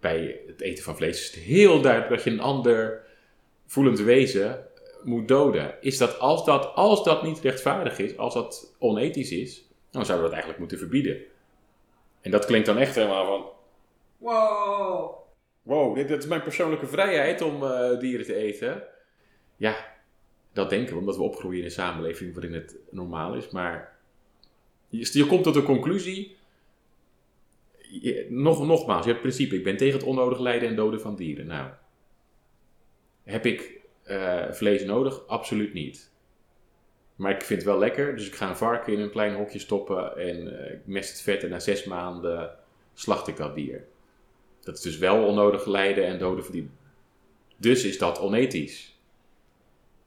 [0.00, 3.02] bij het eten van vlees is het heel duidelijk dat je een ander
[3.66, 4.66] voelend wezen
[5.02, 5.74] moet doden.
[5.80, 10.16] Is dat als, dat als dat niet rechtvaardig is, als dat onethisch is, dan zouden
[10.16, 11.22] we dat eigenlijk moeten verbieden.
[12.20, 13.52] En dat klinkt dan echt helemaal van,
[14.16, 15.23] Wow.
[15.64, 18.82] Wow, dit, is mijn persoonlijke vrijheid om eh, dieren te eten.
[19.56, 19.94] Ja,
[20.52, 23.50] dat denken we, omdat we opgroeien in een samenleving waarin het normaal is.
[23.50, 23.98] Maar
[24.88, 26.36] je, je komt tot de conclusie,
[28.28, 31.16] nog, nogmaals, je hebt het principe, ik ben tegen het onnodig lijden en doden van
[31.16, 31.46] dieren.
[31.46, 31.70] Nou,
[33.22, 35.26] heb ik eh, vlees nodig?
[35.26, 36.10] Absoluut niet.
[37.16, 39.58] Maar ik vind het wel lekker, dus ik ga een varken in een klein hokje
[39.58, 42.50] stoppen en eh, ik mest het vet en na zes maanden
[42.94, 43.84] slacht ik dat dier.
[44.64, 46.70] Dat is dus wel onnodig lijden en doden die.
[47.56, 48.98] Dus is dat onethisch.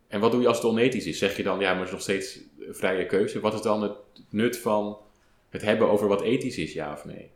[0.08, 1.18] En wat doe je als het onethisch is?
[1.18, 3.40] Zeg je dan, ja, maar het is nog steeds een vrije keuze.
[3.40, 3.98] Wat is dan het
[4.30, 4.98] nut van
[5.50, 7.30] het hebben over wat ethisch is, ja of nee?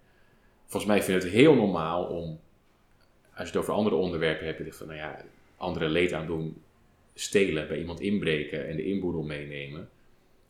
[0.68, 2.40] Volgens mij vind ik het heel normaal om,
[3.30, 5.26] als je het over andere onderwerpen hebt, je van, nou ja,
[5.58, 6.62] anderen leed aan doen,
[7.14, 9.90] stelen, bij iemand inbreken en de inboedel meenemen,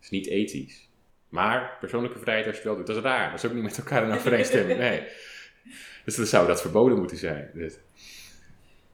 [0.02, 0.90] is niet ethisch.
[1.30, 3.30] Maar persoonlijke vrijheid als je het wel doet, dat is raar.
[3.30, 4.80] Dat is ook niet met elkaar in overeenstemming.
[4.80, 5.04] Nee.
[6.06, 7.50] dus dan zou dat verboden moeten zijn.
[7.54, 7.74] Dus.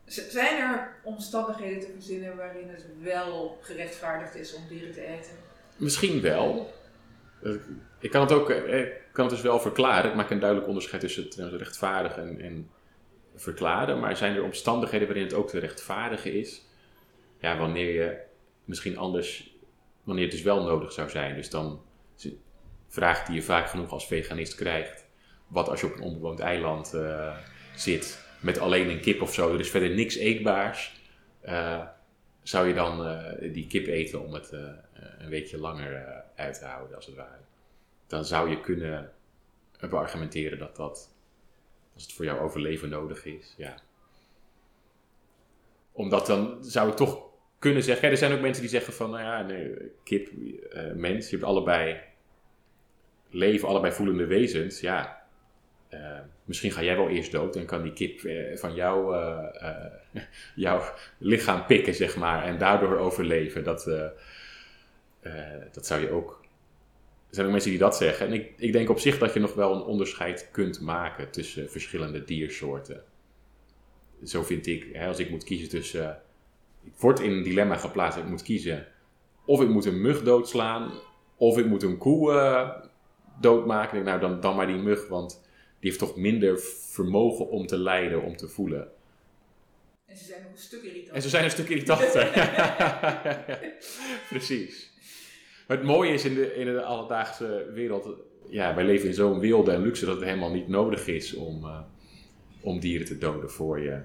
[0.05, 5.31] Zijn er omstandigheden te verzinnen waarin het wel gerechtvaardigd is om dieren te eten?
[5.77, 6.73] Misschien wel.
[7.43, 7.51] Eh,
[7.99, 10.09] Ik kan het ook eh, ik kan het dus wel verklaren.
[10.09, 12.69] Ik maak een duidelijk onderscheid tussen het eh, rechtvaardigen en, en
[13.35, 13.99] verklaren.
[13.99, 16.61] Maar zijn er omstandigheden waarin het ook te rechtvaardigen is?
[17.39, 18.17] Ja, wanneer je
[18.65, 19.55] misschien anders,
[20.03, 21.35] wanneer het dus wel nodig zou zijn.
[21.35, 21.81] Dus dan
[22.87, 25.05] vraag die je vaak genoeg als veganist krijgt.
[25.47, 27.37] Wat als je op een onbewoond eiland eh,
[27.75, 31.01] zit met alleen een kip of zo, er is verder niks eetbaars.
[31.41, 31.83] Eh,
[32.43, 34.51] zou je dan eh, die kip eten om het
[35.17, 37.41] een weekje langer uit te houden, als het ware?
[38.07, 39.11] Dan zou je kunnen
[39.89, 41.15] beargumenteren dat dat,
[41.93, 43.75] als het voor jouw overleven nodig is, ja.
[45.91, 47.21] Omdat dan zou ik toch
[47.59, 49.69] kunnen zeggen, er zijn ook mensen die zeggen van, nou ja,
[50.03, 50.29] kip,
[50.95, 51.99] mens, je hebt allebei
[53.29, 55.26] leven, allebei voelende wezens, ja.
[55.89, 59.85] Eh, misschien ga jij wel eerst dood en kan die kip eh, van jou, eh,
[60.55, 60.81] jouw
[61.17, 63.63] lichaam pikken, zeg maar, en daardoor overleven.
[63.63, 63.89] Dat,
[65.71, 66.45] dat zou je ook.
[67.29, 68.27] Er zijn ook mensen die dat zeggen.
[68.27, 71.69] En ik, ik denk op zich dat je nog wel een onderscheid kunt maken tussen
[71.69, 73.03] verschillende diersoorten.
[74.23, 76.21] Zo vind ik, hè, als ik moet kiezen tussen.
[76.83, 78.19] ik word in een dilemma geplaatst.
[78.19, 78.87] Ik moet kiezen
[79.45, 80.91] of ik moet een mug doodslaan,
[81.35, 82.85] of ik moet een koe
[83.39, 84.03] doodmaken.
[84.03, 85.46] Nou, dan, dan maar die mug, want
[85.87, 88.87] heeft toch minder vermogen om te lijden, om te voelen.
[90.05, 91.15] En ze zijn ook een stuk irritant.
[91.15, 92.31] En ze zijn een stuk irritanter.
[94.29, 94.91] Precies.
[95.67, 98.09] Maar het mooie is in de, in de alledaagse wereld,
[98.49, 101.63] ja, wij leven in zo'n wilde en luxe dat het helemaal niet nodig is om,
[101.65, 101.79] eh,
[102.61, 103.99] om dieren te doden voor je,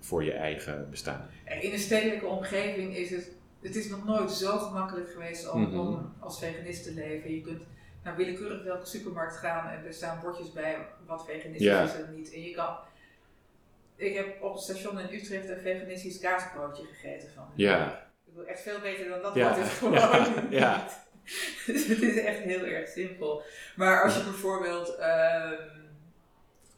[0.00, 1.28] voor je eigen bestaan.
[1.60, 3.30] In een stedelijke omgeving is het,
[3.62, 5.78] het is nog nooit zo gemakkelijk geweest om, Mhm.
[5.78, 7.34] om als veganist te leven.
[7.34, 7.62] Je kunt
[8.04, 11.82] naar willekeurig welke supermarkt gaan en er staan bordjes bij wat veganistisch Ja.
[11.82, 12.32] is en niet.
[12.32, 12.76] En je kan,
[13.96, 17.44] ik heb op het station in Utrecht een veganistisch kaasbroodje gegeten van.
[17.54, 18.08] Ja.
[18.26, 19.44] Ik wil echt veel beter dan dat Ja.
[19.54, 20.46] wordt het gewoon Ja.
[20.50, 20.86] Ja.
[21.66, 23.42] Dus het is echt heel erg simpel.
[23.76, 25.68] Maar als je bijvoorbeeld ehm,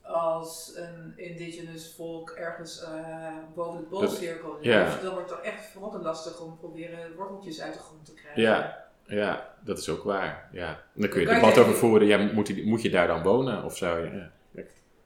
[0.02, 5.64] als een indigenous volk ergens eh, boven de Poolcirkel leeft, dan wordt het toch echt
[5.64, 8.42] verrotte lastig om proberen worteltjes uit de grond te krijgen.
[8.42, 8.90] Ja.
[9.14, 10.48] Ja, dat is ook waar.
[10.52, 10.82] Ja.
[10.94, 12.06] Dan kun je je debat over voeren.
[12.06, 13.64] Ja, moet, je, moet je daar dan wonen?
[13.64, 14.10] Of zou je...
[14.16, 14.30] Ja.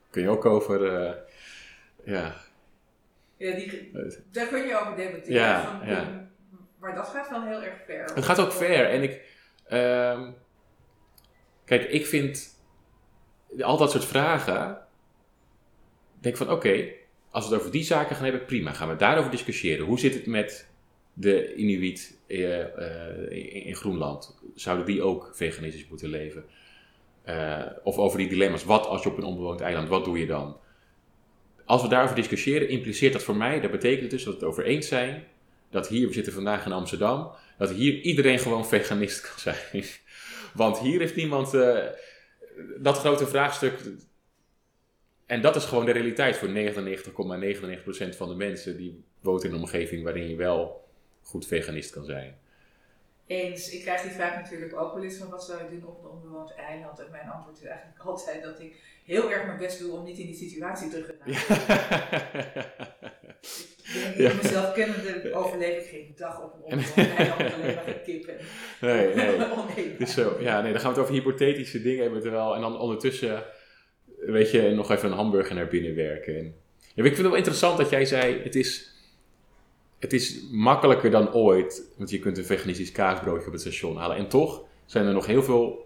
[0.09, 0.93] Kun je ook over...
[1.01, 1.13] eh,
[2.03, 2.35] ja.
[3.37, 5.33] Ja, die, Eh, daar kun je over debatteren.
[5.33, 6.27] Ja, van, ja.
[6.79, 8.03] Maar dat gaat wel heel erg ver.
[8.15, 8.89] Het gaat ook ver.
[8.89, 9.21] En ik.
[9.67, 10.31] ehm,
[11.65, 12.55] kijk, ik vind.
[13.59, 14.77] Al dat soort vragen.
[16.19, 16.89] Denk van oké.
[17.31, 18.71] als we het over die zaken gaan hebben, prima.
[18.71, 19.85] Gaan we daarover discussiëren.
[19.85, 20.67] Hoe zit het met
[21.19, 24.39] de Inuit eh, eh, in, Groenland?
[24.55, 26.45] Zouden die ook veganistisch moeten leven?
[27.23, 28.63] Eh, of over die dilemma's.
[28.63, 30.57] Wat als je op een onbewoond eiland, wat doe je dan?
[31.65, 34.65] Als we daarover discussiëren, impliceert dat voor mij, dat betekent dus dat we het over
[34.65, 35.23] eens zijn.
[35.69, 39.83] Dat hier, we zitten vandaag in Amsterdam, dat hier iedereen gewoon veganist kan zijn.
[40.53, 41.51] Want hier heeft niemand
[42.77, 43.73] dat grote vraagstuk.
[45.25, 49.59] En dat is gewoon de realiteit voor 99,99% van de mensen die woont in een
[49.59, 50.86] omgeving waarin je wel
[51.27, 52.37] goed veganist kan zijn.
[53.27, 56.03] Eens, ik krijg die vraag natuurlijk ook wel eens van wat zou je doen op
[56.03, 56.99] een onbewoond eiland?
[56.99, 60.17] En mijn antwoord is eigenlijk altijd dat ik heel erg mijn best doe om niet
[60.17, 61.33] in die situatie te geraken.
[63.87, 64.29] Ik denk, Ja.
[64.29, 68.35] ik mezelf kennende overleef ik geen dag op een onbewoond eiland alleen maar kippen.
[68.81, 69.97] Nee, nee.
[69.97, 72.79] Dus zo, ja, nee, dan gaan we het over hypothetische dingen hebben terwijl, en dan
[72.79, 73.43] ondertussen,
[74.19, 76.37] weet je, nog even een hamburger naar binnen werken.
[76.37, 76.43] En,
[76.79, 78.95] ja, ik vind het wel interessant dat jij zei, het is,
[79.99, 84.17] het is makkelijker dan ooit, want je kunt een veganistisch kaasbroodje op het station halen.
[84.17, 85.85] En toch zijn er nog heel veel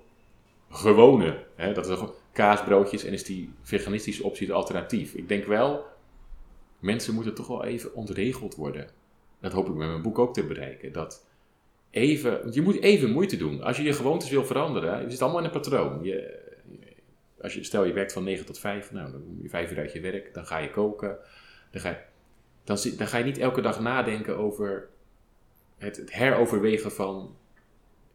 [0.69, 1.97] gewone, hè, dat is
[2.31, 5.13] kaasbroodjes en is die veganistische optie het alternatief.
[5.13, 5.85] Ik denk wel,
[6.79, 8.89] mensen moeten toch wel even ontregeld worden.
[9.39, 10.91] Dat hoop ik met mijn boek ook te bereiken.
[10.91, 11.25] Dat
[11.89, 13.61] even, want je moet even moeite doen.
[13.61, 16.03] Als je je gewoontes wil veranderen, je zit allemaal in een patroon.
[16.03, 16.39] Je,
[17.41, 19.77] als je, stel je werkt van 9 tot 5, nou, dan kom je 5 uur
[19.77, 21.17] uit je werk, dan ga je koken.
[21.71, 21.97] Dan ga je,
[22.63, 24.89] dan, ga je niet elke dag nadenken over
[25.77, 27.35] het, het heroverwegen van,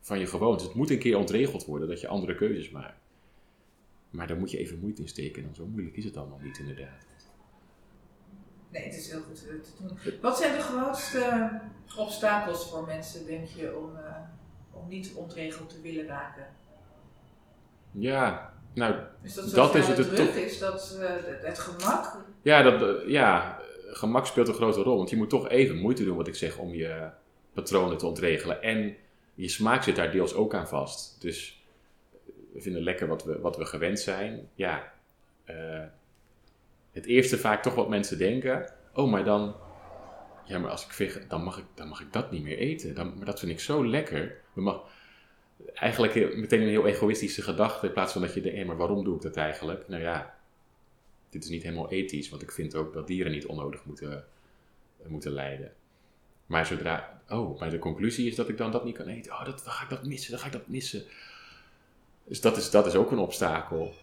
[0.00, 0.66] van je gewoontes.
[0.66, 3.00] Het moet een keer ontregeld worden dat je andere keuzes maakt.
[4.10, 5.42] Maar daar moet je even moeite in steken.
[5.44, 7.04] En zo moeilijk is het allemaal niet, inderdaad.
[8.70, 10.20] Nee, het is heel goed te doen.
[10.20, 11.50] Wat zijn de grootste
[11.96, 14.16] obstakels voor mensen, denk je, om, eh,
[14.72, 16.46] om niet ontregeld te willen raken?
[17.90, 20.28] Ja, nou, Is dat, Dat is het het het druk?
[20.28, 21.08] toch- Is dat eh,
[21.42, 22.16] het, gemak?
[22.42, 23.60] Ja, dat, eh, ja,
[23.96, 24.96] gemak speelt een grote rol.
[24.96, 27.10] Want je moet toch even moeite doen, wat ik zeg, om je
[27.52, 28.62] patronen te ontregelen.
[28.62, 28.96] En
[29.34, 31.20] je smaak zit daar deels ook aan vast.
[31.20, 31.64] Dus
[32.52, 34.48] we vinden lekker wat we, wat we gewend zijn.
[34.54, 34.92] Ja,
[35.44, 35.82] eh,
[36.92, 39.54] het eerste vaak toch wat mensen denken, oh, maar dan,
[40.44, 42.94] ja, maar als ik vegan, dan mag ik, dan mag ik dat niet meer eten.
[42.94, 44.40] Dan, maar dat vind ik zo lekker.
[44.54, 44.82] Dan mag,
[45.74, 49.16] eigenlijk meteen een heel egoïstische gedachte, in plaats van dat je denkt, maar waarom doe
[49.16, 49.88] ik dat eigenlijk?
[49.88, 50.34] Nou ja,
[51.30, 54.24] dit is niet helemaal ethisch, want ik vind ook dat dieren niet onnodig moeten,
[55.06, 55.72] moeten lijden.
[56.46, 59.32] Maar zodra, oh, maar de conclusie is dat ik dan dat niet kan eten.
[59.32, 61.02] Oh, dat, dan ga ik dat missen, dan ga ik dat missen.
[62.24, 63.94] Dus dat is, dat is ook een obstakel.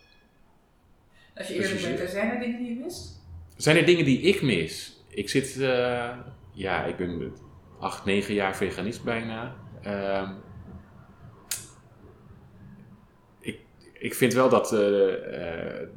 [1.36, 3.22] Als je Dus eerlijk je bent, zijn er dingen die je mist?
[3.56, 5.04] Zijn er dingen die ik mis?
[5.08, 6.18] Ik zit, eh,
[6.52, 7.34] ja, ik ben
[7.80, 9.56] acht, negen jaar veganist bijna.
[9.82, 10.34] Ehm,
[14.04, 15.88] ik, vind wel dat eh, eh,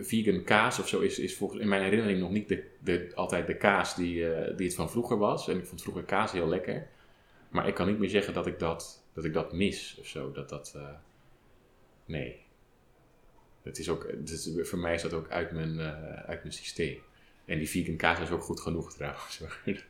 [0.00, 3.46] vegan kaas of zo is, is volgens, in mijn herinnering nog niet de, de, altijd
[3.46, 5.48] de kaas die, eh, die het van vroeger was.
[5.48, 6.86] En ik vond vroeger kaas heel lekker.
[7.48, 10.32] Maar ik kan niet meer zeggen dat ik dat, dat, ik dat mis of zo.
[10.32, 10.78] Dat dat,
[12.04, 12.40] nee.
[13.62, 15.80] Het is ook, is, voor mij is dat ook uit mijn,
[16.26, 16.98] uit mijn systeem.
[17.44, 19.40] En die vegan kaas is ook goed genoeg trouwens.
[19.64, 19.84] Er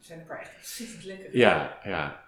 [0.00, 1.36] zijn paar echt ontzettend lekker.
[1.36, 2.24] ja, ja.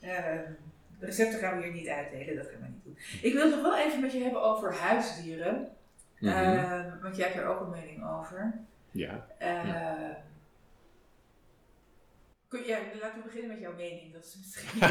[0.00, 0.52] Ehm,
[0.98, 2.98] de recepten gaan we hier niet uitdelen, dat gaan we niet doen.
[3.22, 5.68] Ik wil het nog wel even met je hebben over huisdieren.
[6.18, 6.32] Mhm.
[6.32, 8.54] Ehm, want jij hebt er ook een mening over.
[8.90, 9.26] ja.
[9.38, 10.12] Ehm,
[12.48, 14.12] kun, ja, laten we beginnen met jouw mening.
[14.12, 14.80] Dat is misschien.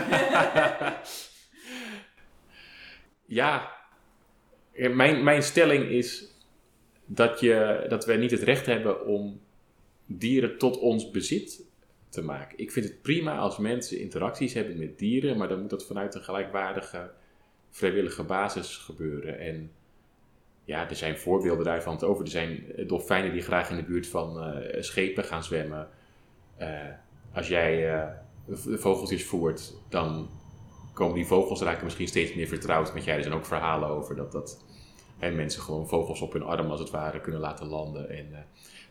[3.26, 3.72] ja.
[4.72, 6.34] Ja, Mijn, mijn stelling is
[7.06, 9.42] dat, je, dat wij niet het recht hebben om
[10.06, 11.62] dieren tot ons bezit
[12.16, 12.58] te maken.
[12.58, 16.16] Ik vind het prima als mensen interacties hebben met dieren, maar dan moet dat vanuit
[16.16, 17.12] een gelijkwaardige,
[17.70, 19.40] vrijwillige basis gebeuren.
[19.40, 19.72] En
[20.64, 22.24] ja, er zijn voorbeelden daarvan over.
[22.24, 25.90] Er zijn eh, dolfijnen die graag in de buurt van eh, schepen gaan zwemmen.
[26.58, 26.70] Eh,
[27.34, 28.08] als jij
[28.60, 30.30] vogeltjes voert, dan
[30.94, 33.16] komen die vogels raken misschien steeds meer vertrouwd met jij.
[33.16, 34.66] Er zijn ook verhalen over dat, dat
[35.18, 38.10] hè, mensen gewoon vogels op hun arm als het ware kunnen laten landen.
[38.10, 38.40] En, eh,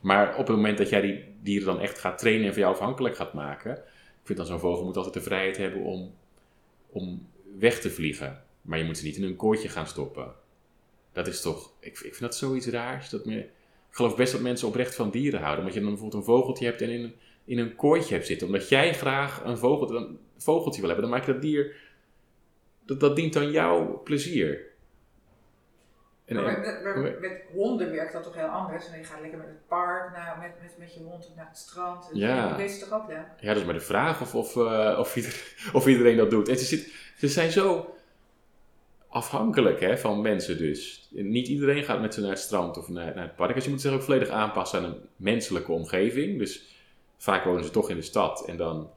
[0.01, 2.75] maar op het moment dat jij die dieren dan echt gaat trainen en van jou
[2.75, 6.15] afhankelijk gaat maken, ik vind dan zo'n vogel moet altijd de vrijheid hebben om,
[6.91, 8.43] om weg te vliegen.
[8.63, 10.33] Maar je moet ze niet in een kooitje gaan stoppen.
[11.13, 13.11] Dat is toch, ik, ik vind dat zoiets raars.
[13.11, 13.51] Dat me, ik
[13.91, 15.63] geloof best dat mensen oprecht van dieren houden.
[15.63, 18.47] Want je dan bijvoorbeeld een vogeltje hebt en in in een kooitje hebt zitten.
[18.47, 21.77] Omdat jij graag een vogel, een vogeltje wil hebben, dan maak je dat dier
[22.85, 24.73] dat, dat dient dan jouw plezier.
[26.25, 28.91] En, Maar met, met- met- met honden werkt dat toch heel anders.
[28.91, 31.57] En je gaat lekker met het park, naar, met, met, met je hond naar het
[31.59, 32.11] strand.
[32.13, 32.57] Ja.
[32.57, 33.35] Weet je toch ook, ja?
[33.41, 36.49] ja, dat is maar de vraag of, of, eh, of, ieder- of iedereen dat doet.
[36.49, 37.95] En ze, zit, ze zijn zo
[39.09, 41.09] afhankelijk hè, van mensen dus.
[41.11, 43.55] Niet iedereen gaat met ze naar het strand of naar, naar het park.
[43.55, 46.39] Dus je moet zich ook volledig aanpassen aan een menselijke omgeving.
[46.39, 46.77] Dus
[47.17, 48.45] vaak wonen ze toch in de stad.
[48.47, 48.91] En dan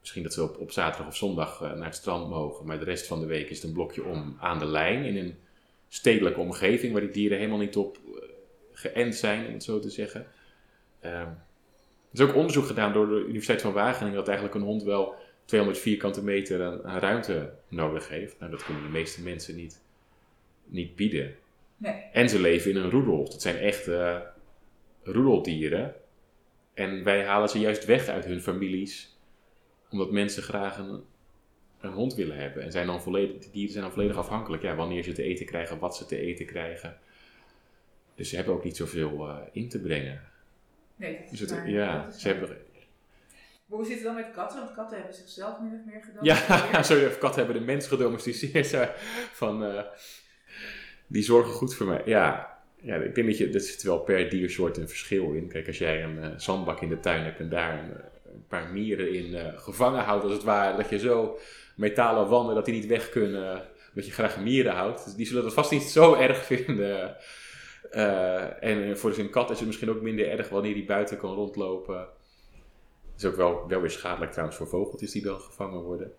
[0.00, 2.66] misschien dat ze op, op zaterdag of zondag eh, naar het strand mogen.
[2.66, 5.04] Maar de rest van de week is het een blokje om aan de lijn.
[5.04, 5.38] In een
[5.88, 8.28] stedelijke omgeving waar die dieren helemaal niet op eh,
[8.72, 10.26] geënt zijn, om het zo te zeggen.
[11.00, 11.28] Ehm,
[12.12, 15.14] er is ook onderzoek gedaan door de Universiteit van Wageningen dat eigenlijk een hond wel
[15.44, 18.38] 200 vierkante meter aan, aan ruimte nodig heeft.
[18.38, 19.82] Nou, dat kunnen de meeste mensen niet,
[20.64, 21.36] niet bieden.
[21.76, 22.02] Nee.
[22.12, 23.24] En ze leven in een roedel.
[23.24, 24.20] Dat zijn echte eh,
[25.14, 25.94] roedeldieren.
[26.74, 29.16] En wij halen ze juist weg uit hun families,
[29.90, 31.04] omdat mensen graag een,
[31.84, 32.62] een hond willen hebben.
[32.62, 34.62] En zijn dan volledig, die dieren zijn dan volledig afhankelijk.
[34.62, 36.96] Ja, wanneer ze te eten krijgen, wat ze te eten krijgen.
[38.14, 40.20] Dus ze hebben ook niet zoveel eh, in te brengen.
[40.96, 41.70] Nee, dat is Dus het, waar.
[41.70, 42.38] ja, Dat is ze waar.
[42.38, 42.56] hebben,
[43.66, 44.58] Maar hoe zit het dan met katten?
[44.60, 46.24] Want katten hebben zichzelf min of meer gedaan.
[46.72, 48.88] Ja, sorry, katten hebben de mens gedomesticeerd.
[49.32, 49.82] Van, eh,
[51.06, 52.02] die zorgen goed voor mij.
[52.04, 55.48] Ja, ja, ik denk dat je, er zit wel per diersoort een verschil in.
[55.48, 57.90] Kijk, als jij een eh, zandbak in de tuin hebt en daar een,
[58.32, 61.38] een paar mieren in gevangen houdt, als het ware, dat je zo
[61.76, 63.62] metalen wanden dat die niet weg kunnen,
[63.94, 65.04] dat je graag mieren houdt.
[65.04, 67.16] Dus die zullen dat vast niet zo erg vinden.
[67.90, 71.34] Eh, en voor zijn kat is het misschien ook minder erg wanneer die buiten kan
[71.34, 72.08] rondlopen.
[73.16, 76.12] Is ook wel, wel weer schadelijk trouwens voor vogeltjes die dan gevangen worden.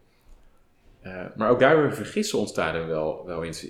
[1.01, 3.67] Eh, maar ook daar vergissen ontstaan er wel, wel eens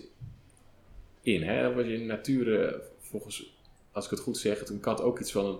[1.21, 1.43] in.
[1.43, 1.73] Hè?
[1.73, 3.57] Wat je in eh, volgens,
[3.91, 5.59] als ik het goed zeg, een kat ook iets van een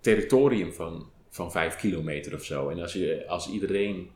[0.00, 2.68] territorium van, van vijf kilometer of zo.
[2.68, 4.10] En als, je, als iedereen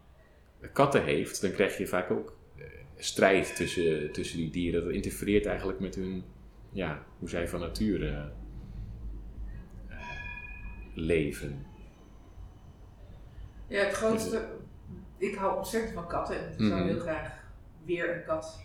[0.72, 2.64] katten heeft, dan krijg je vaak ook eh,
[2.96, 4.84] strijd tussen, tussen die dieren.
[4.84, 6.24] Dat interfereert eigenlijk met hun,
[6.72, 8.30] ja, hoe zij van nature
[9.88, 9.96] eh,
[10.94, 11.66] leven.
[13.66, 14.48] Ja, het grootste.
[15.16, 16.88] Ik hou ontzettend van katten en ik zou Mhm.
[16.88, 17.44] heel graag
[17.84, 18.61] weer een kat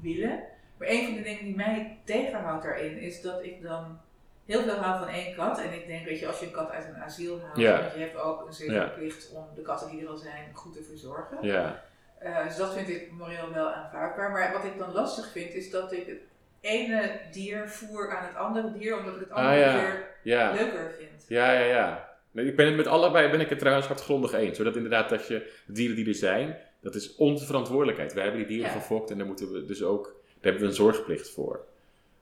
[0.00, 0.42] willen.
[0.78, 3.98] Maar een van de dingen die mij tegenhoudt daarin is dat ik dan
[4.46, 5.58] heel veel hou van één kat.
[5.58, 8.00] En ik denk, weet je, als je een kat uit een asiel haalt, want je
[8.00, 11.38] hebt ook een zekere plicht om de katten die er al zijn goed te verzorgen.
[11.40, 11.82] Ja,
[12.18, 14.30] Eh, dus dat vind ik moreel wel aanvaardbaar.
[14.30, 16.18] Maar wat ik dan lastig vind, is dat ik het
[16.60, 19.72] ene dier voer aan het andere dier, omdat ik het andere Ah, ja.
[19.80, 21.24] dier Ja, leuker vind.
[21.28, 21.64] ja, ja.
[21.64, 22.08] ja.
[22.30, 24.56] Nee, ik ben het met allebei ben ik het trouwens hartgrondig eens.
[24.56, 28.12] Zodat inderdaad dat je de dieren die er zijn, dat is onze verantwoordelijkheid.
[28.12, 28.78] Wij hebben die dieren Ja.
[28.78, 31.60] gefokt en daar moeten we dus ook, daar hebben we een zorgplicht voor.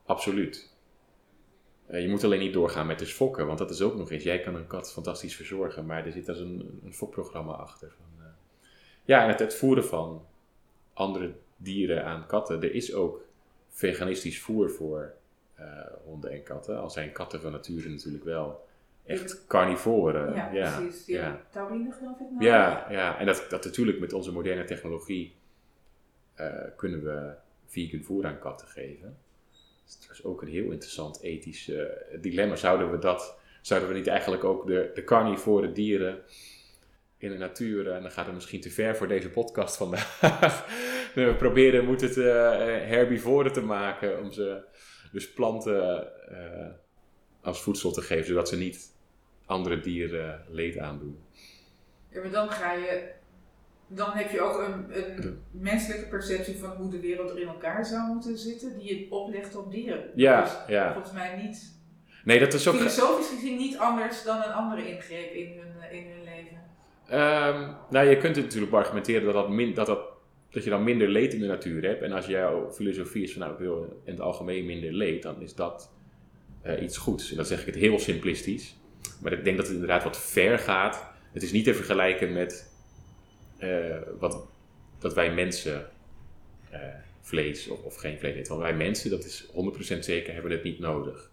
[0.07, 0.72] Absoluut.
[1.93, 4.23] Eh, je moet alleen niet doorgaan met dus fokken, want dat is ook nog eens.
[4.23, 7.93] Jij kan een kat fantastisch verzorgen, maar er zit als een, een fokprogramma achter.
[7.97, 8.33] Van, eh,
[9.05, 10.27] ja, en het, het voeren van
[10.93, 12.63] andere dieren aan katten.
[12.63, 13.25] Er is ook
[13.69, 15.13] veganistisch voer voor
[15.55, 15.67] eh,
[16.05, 16.81] honden en katten.
[16.81, 18.67] Al zijn katten van nature natuurlijk wel
[19.05, 20.35] echt carnivoren.
[20.35, 21.05] Ja, ja, precies.
[21.05, 21.43] Die ja.
[21.51, 22.45] taurine geloof ik nou.
[22.45, 25.35] Ja, ja, en dat, dat natuurlijk met onze moderne technologie
[26.77, 27.33] kunnen we
[27.67, 29.17] vegan voer aan katten geven.
[29.85, 31.85] Dat is ook een heel interessant ethisch eh,
[32.21, 32.57] dilemma.
[32.57, 36.23] Zouden we dat, zouden we niet eigenlijk ook de, de carnivore dieren
[37.19, 40.67] in de natuur, en dan gaat het misschien te ver voor deze podcast vandaag,
[41.15, 42.25] we proberen moeten het eh,
[42.89, 44.63] herbivoren te maken om ze
[45.13, 46.71] dus planten eh,
[47.41, 48.93] als voedsel te geven, zodat ze niet
[49.47, 51.23] andere dieren leed aandoen.
[52.09, 53.21] Ja, maar dan ga je.
[53.95, 57.87] Dan heb je ook een, een menselijke perceptie van hoe de wereld er in elkaar
[57.87, 60.05] zou moeten zitten, die je oplegt op dieren.
[60.15, 60.93] Ja, ja.
[60.93, 61.81] volgens mij niet,
[62.25, 62.77] Nee, dat is ook.
[62.77, 66.61] filosofisch gezien niet anders dan een andere ingreep in hun, eh, in hun leven.
[67.09, 70.01] Ehm, nou, je kunt het natuurlijk argumenteren dat, dat, min, dat, dat,
[70.51, 72.03] dat je dan minder leed in de natuur hebt.
[72.03, 75.43] En als jouw filosofie is van nou, ik wil in het algemeen minder leed, dan
[75.43, 75.93] is dat
[76.63, 77.31] eh, iets goeds.
[77.31, 78.77] En dan zeg ik het heel simplistisch.
[79.23, 81.11] Maar ik denk dat het inderdaad wat ver gaat.
[81.33, 82.72] Het is niet te vergelijken met
[83.63, 84.47] eh, wat,
[84.99, 85.91] dat wij mensen
[86.71, 86.81] eh,
[87.21, 88.49] vlees of, of geen vlees eten.
[88.49, 89.47] Want wij mensen, dat is
[89.97, 91.31] 100% zeker, hebben het niet nodig.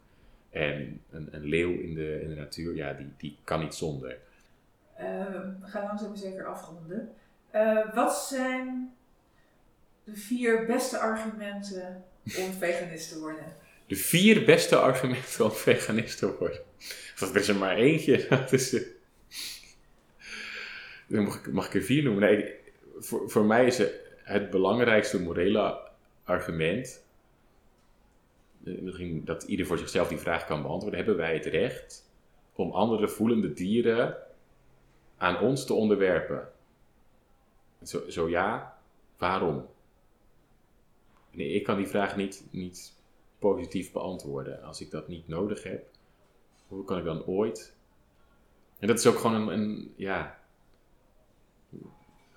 [0.49, 4.17] En een, een leeuw in de, in de natuur, ja, die, die kan niet zonder.
[4.95, 5.05] Eh,
[5.61, 7.13] we gaan langzaam zeker afronden.
[7.93, 8.93] Wat zijn
[10.03, 13.45] de vier beste argumenten om veganist te worden?
[13.87, 16.61] De vier beste argumenten om veganist te worden.
[17.21, 18.25] Of er is er maar eentje.
[18.29, 18.85] Dat is,
[21.09, 22.21] mag, ik, er vier noemen?
[22.21, 22.53] Nee,
[22.97, 23.93] voor, voor mij is het,
[24.23, 25.79] het belangrijkste morele
[26.23, 27.03] argument.
[28.63, 30.99] eh, Dat ieder voor zichzelf die vraag kan beantwoorden.
[30.99, 32.09] Hebben wij het recht
[32.53, 34.17] om andere voelende dieren
[35.17, 36.47] aan ons te onderwerpen?
[37.83, 38.77] Zo, zo ja,
[39.17, 39.65] waarom?
[41.31, 42.93] Nee, ik kan die vraag niet, niet
[43.39, 44.63] positief beantwoorden.
[44.63, 45.85] Als ik dat niet nodig heb,
[46.67, 47.73] hoe kan ik dan ooit?
[48.79, 50.38] En dat is ook gewoon een, een ja,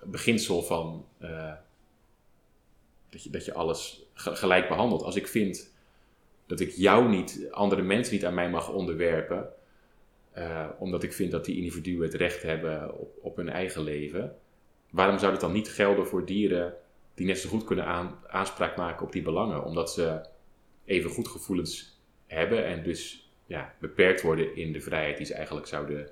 [0.05, 1.53] beginsel van eh,
[3.09, 5.03] dat, je, dat je alles ge- gelijk behandelt.
[5.03, 5.71] Als ik vind
[6.45, 9.49] dat ik jou niet, andere mensen niet aan mij mag onderwerpen,
[10.31, 14.35] eh, omdat ik vind dat die individuen het recht hebben op, op hun eigen leven,
[14.89, 16.73] waarom zou dat dan niet gelden voor dieren
[17.13, 19.63] die net zo goed kunnen aan, aanspraak maken op die belangen?
[19.63, 20.21] Omdat ze
[20.85, 25.67] even goed gevoelens hebben en dus ja, beperkt worden in de vrijheid die ze eigenlijk
[25.67, 26.09] zouden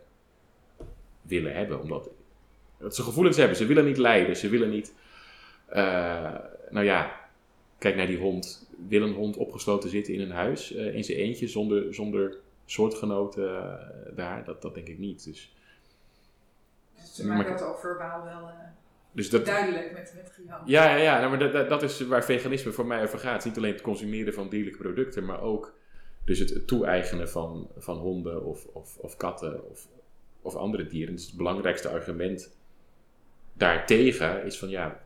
[1.21, 1.81] willen hebben.
[1.81, 2.09] Omdat
[2.81, 3.57] dat ze gevoelens hebben.
[3.57, 4.35] Ze willen niet lijden.
[4.35, 4.93] Ze willen niet.
[5.67, 6.35] eh,
[6.69, 7.19] nou ja,
[7.77, 8.69] kijk naar die hond.
[8.87, 13.57] Wil een hond opgesloten zitten in een huis eh, in zijn eentje zonder, zonder soortgenoten
[13.57, 14.43] eh, daar?
[14.43, 15.23] Dat, dat denk ik niet.
[15.23, 15.55] Dus,
[16.95, 18.49] Dus ze Maar- maken dat ook verbaal wel
[19.13, 20.69] dus dat, duidelijk met, met gejammer.
[20.69, 23.31] Ja, ja, ja nou, maar dat, dat, dat is waar veganisme voor mij over gaat.
[23.31, 25.73] Het is Niet alleen het consumeren van dierlijke producten, maar ook
[26.25, 29.87] dus het, toe-eigenen van, van honden of, of, of katten of,
[30.41, 31.15] of andere dieren.
[31.15, 32.55] Dus het belangrijkste argument
[33.61, 34.99] daartegen is van ja,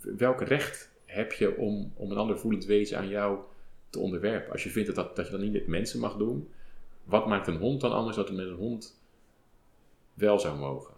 [0.00, 3.38] welk recht heb je om, om een ander voelend wezen aan jou
[3.90, 4.52] te onderwerpen?
[4.52, 6.52] Als je vindt dat, dat, dat je dat niet met mensen mag doen,
[7.04, 9.00] wat maakt een hond dan anders dat het met een hond
[10.14, 10.94] wel zou mogen?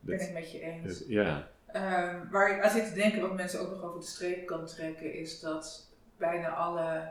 [0.00, 0.98] Ben Dat- ik met je eens.
[0.98, 1.50] dat- ja.
[1.66, 4.66] Ehm, waar ik aan zit te denken, wat mensen ook nog over de streep kan
[4.66, 7.08] trekken, is dat bijna alle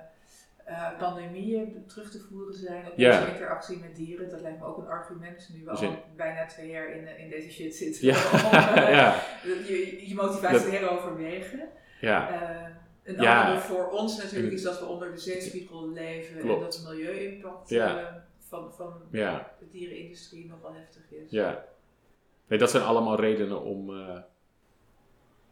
[0.66, 3.28] eh, pandemieën terug te voeren zijn op Ja.
[3.28, 4.30] interactie met dieren.
[4.30, 7.18] Dat lijkt me ook een argument nu we Dus al in- bijna twee jaar in,
[7.18, 8.06] in deze shit zitten.
[8.08, 8.40] Ja, Om,
[8.84, 9.22] eh, ja,
[9.68, 11.70] je, je motivatie Dat- heroverwegen.
[12.02, 12.30] ja.
[12.42, 12.70] Eh,
[13.04, 13.42] een Ja.
[13.44, 16.56] andere voor ons natuurlijk is dat we onder de zeespiegel leven Klopt.
[16.56, 18.00] en dat de milieu-impact Ja.
[18.00, 19.54] eh, van, van Ja.
[19.60, 21.32] de dierenindustrie nogal heftig is.
[21.32, 21.66] Ja.
[22.48, 23.90] Nee, dat zijn allemaal redenen om.
[23.90, 24.18] eh,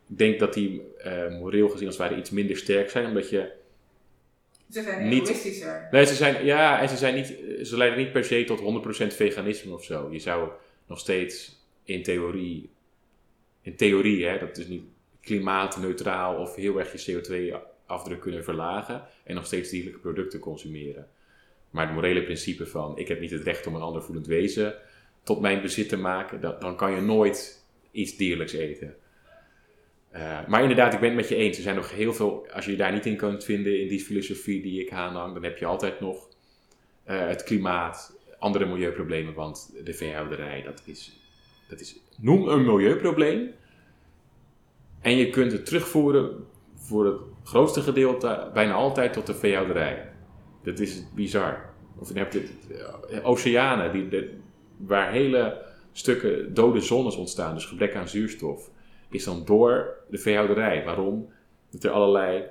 [0.09, 3.61] ik denk dat die eh, moreel gezien als ware iets minder sterk zijn, omdat je.
[4.73, 5.87] Ze zijn Niet- egoïstischer.
[5.91, 6.45] Nee, ze zijn.
[6.45, 7.27] Ja, en ze zijn niet.
[7.67, 10.11] Ze leiden niet per se tot 100% veganisme of zo.
[10.11, 10.49] Je zou
[10.87, 12.69] nog steeds in theorie.
[13.61, 14.83] In theorie, hè, dat is niet
[15.21, 19.03] klimaatneutraal of heel erg je CO2-afdruk kunnen verlagen.
[19.23, 21.07] En nog steeds dierlijke producten consumeren.
[21.69, 24.75] Maar het morele principe van: ik heb niet het recht om een ander voelend wezen
[25.23, 28.95] tot mijn bezit te maken, dan, dan kan je nooit iets dierlijks eten.
[30.15, 31.57] Uh, maar inderdaad, ik ben het met je eens.
[31.57, 33.99] Er zijn nog heel veel, als je je daar niet in kunt vinden in die
[33.99, 36.27] filosofie die ik aanhang, dan heb je altijd nog
[37.07, 41.19] uh, het klimaat, andere milieuproblemen, want de veehouderij, dat is,
[41.69, 43.51] dat is, noem een milieuprobleem.
[45.01, 46.45] En je kunt het terugvoeren
[46.75, 50.09] voor het grootste gedeelte bijna altijd tot de veehouderij.
[50.63, 51.73] Dat is bizar.
[51.97, 52.51] Of je hebt het,
[53.11, 54.29] uh, oceanen die,
[54.77, 55.61] waar hele
[55.91, 58.71] stukken dode zones ontstaan, dus gebrek aan zuurstof,
[59.13, 60.83] is dan door de veehouderij.
[60.83, 61.29] Waarom?
[61.69, 62.43] Dat er allerlei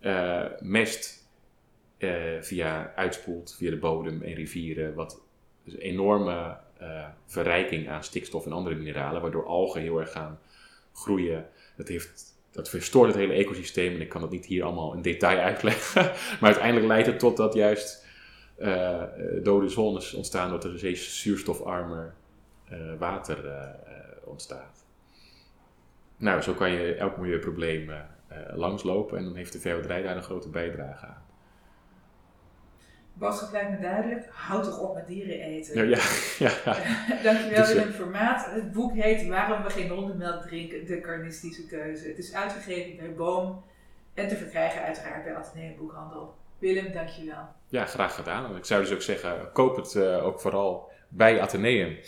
[0.00, 1.28] uh, mest
[1.98, 5.22] uh, via uitspoelt via de bodem en rivieren, wat
[5.64, 10.38] dus een enorme uh, verrijking aan stikstof en andere mineralen, waardoor algen heel erg gaan
[10.92, 11.46] groeien.
[11.76, 15.02] Dat, heeft, dat verstoort het hele ecosysteem en ik kan dat niet hier allemaal in
[15.02, 16.02] detail uitleggen.
[16.40, 18.04] maar uiteindelijk leidt het tot dat juist
[19.42, 22.14] dode zones ontstaan, dat er steeds zuurstofarmer
[22.98, 23.70] water
[24.24, 24.85] ontstaat.
[26.16, 27.96] Nou, zo kan je elk milieuprobleem uh,
[28.54, 31.24] langslopen en dan heeft de veehouderij daar een grote bijdrage aan.
[33.12, 34.26] Boodschap lijkt me duidelijk.
[34.30, 35.88] Houd toch op met dieren eten.
[35.88, 35.98] Ja,
[36.38, 36.76] ja, ja.
[37.22, 38.46] Dankjewel dus, Willem Formaat.
[38.50, 42.08] Het boek heet Waarom we geen hondenmelk drinken, de carnistische keuze.
[42.08, 43.64] Het is uitgegeven bij Boom
[44.14, 46.34] en te verkrijgen uiteraard bij Atheneum Boekhandel.
[46.58, 47.48] Willem, dankjewel.
[47.68, 48.56] Ja, graag gedaan.
[48.56, 51.98] Ik zou dus ook zeggen, koop het uh, ook vooral bij Atheneum.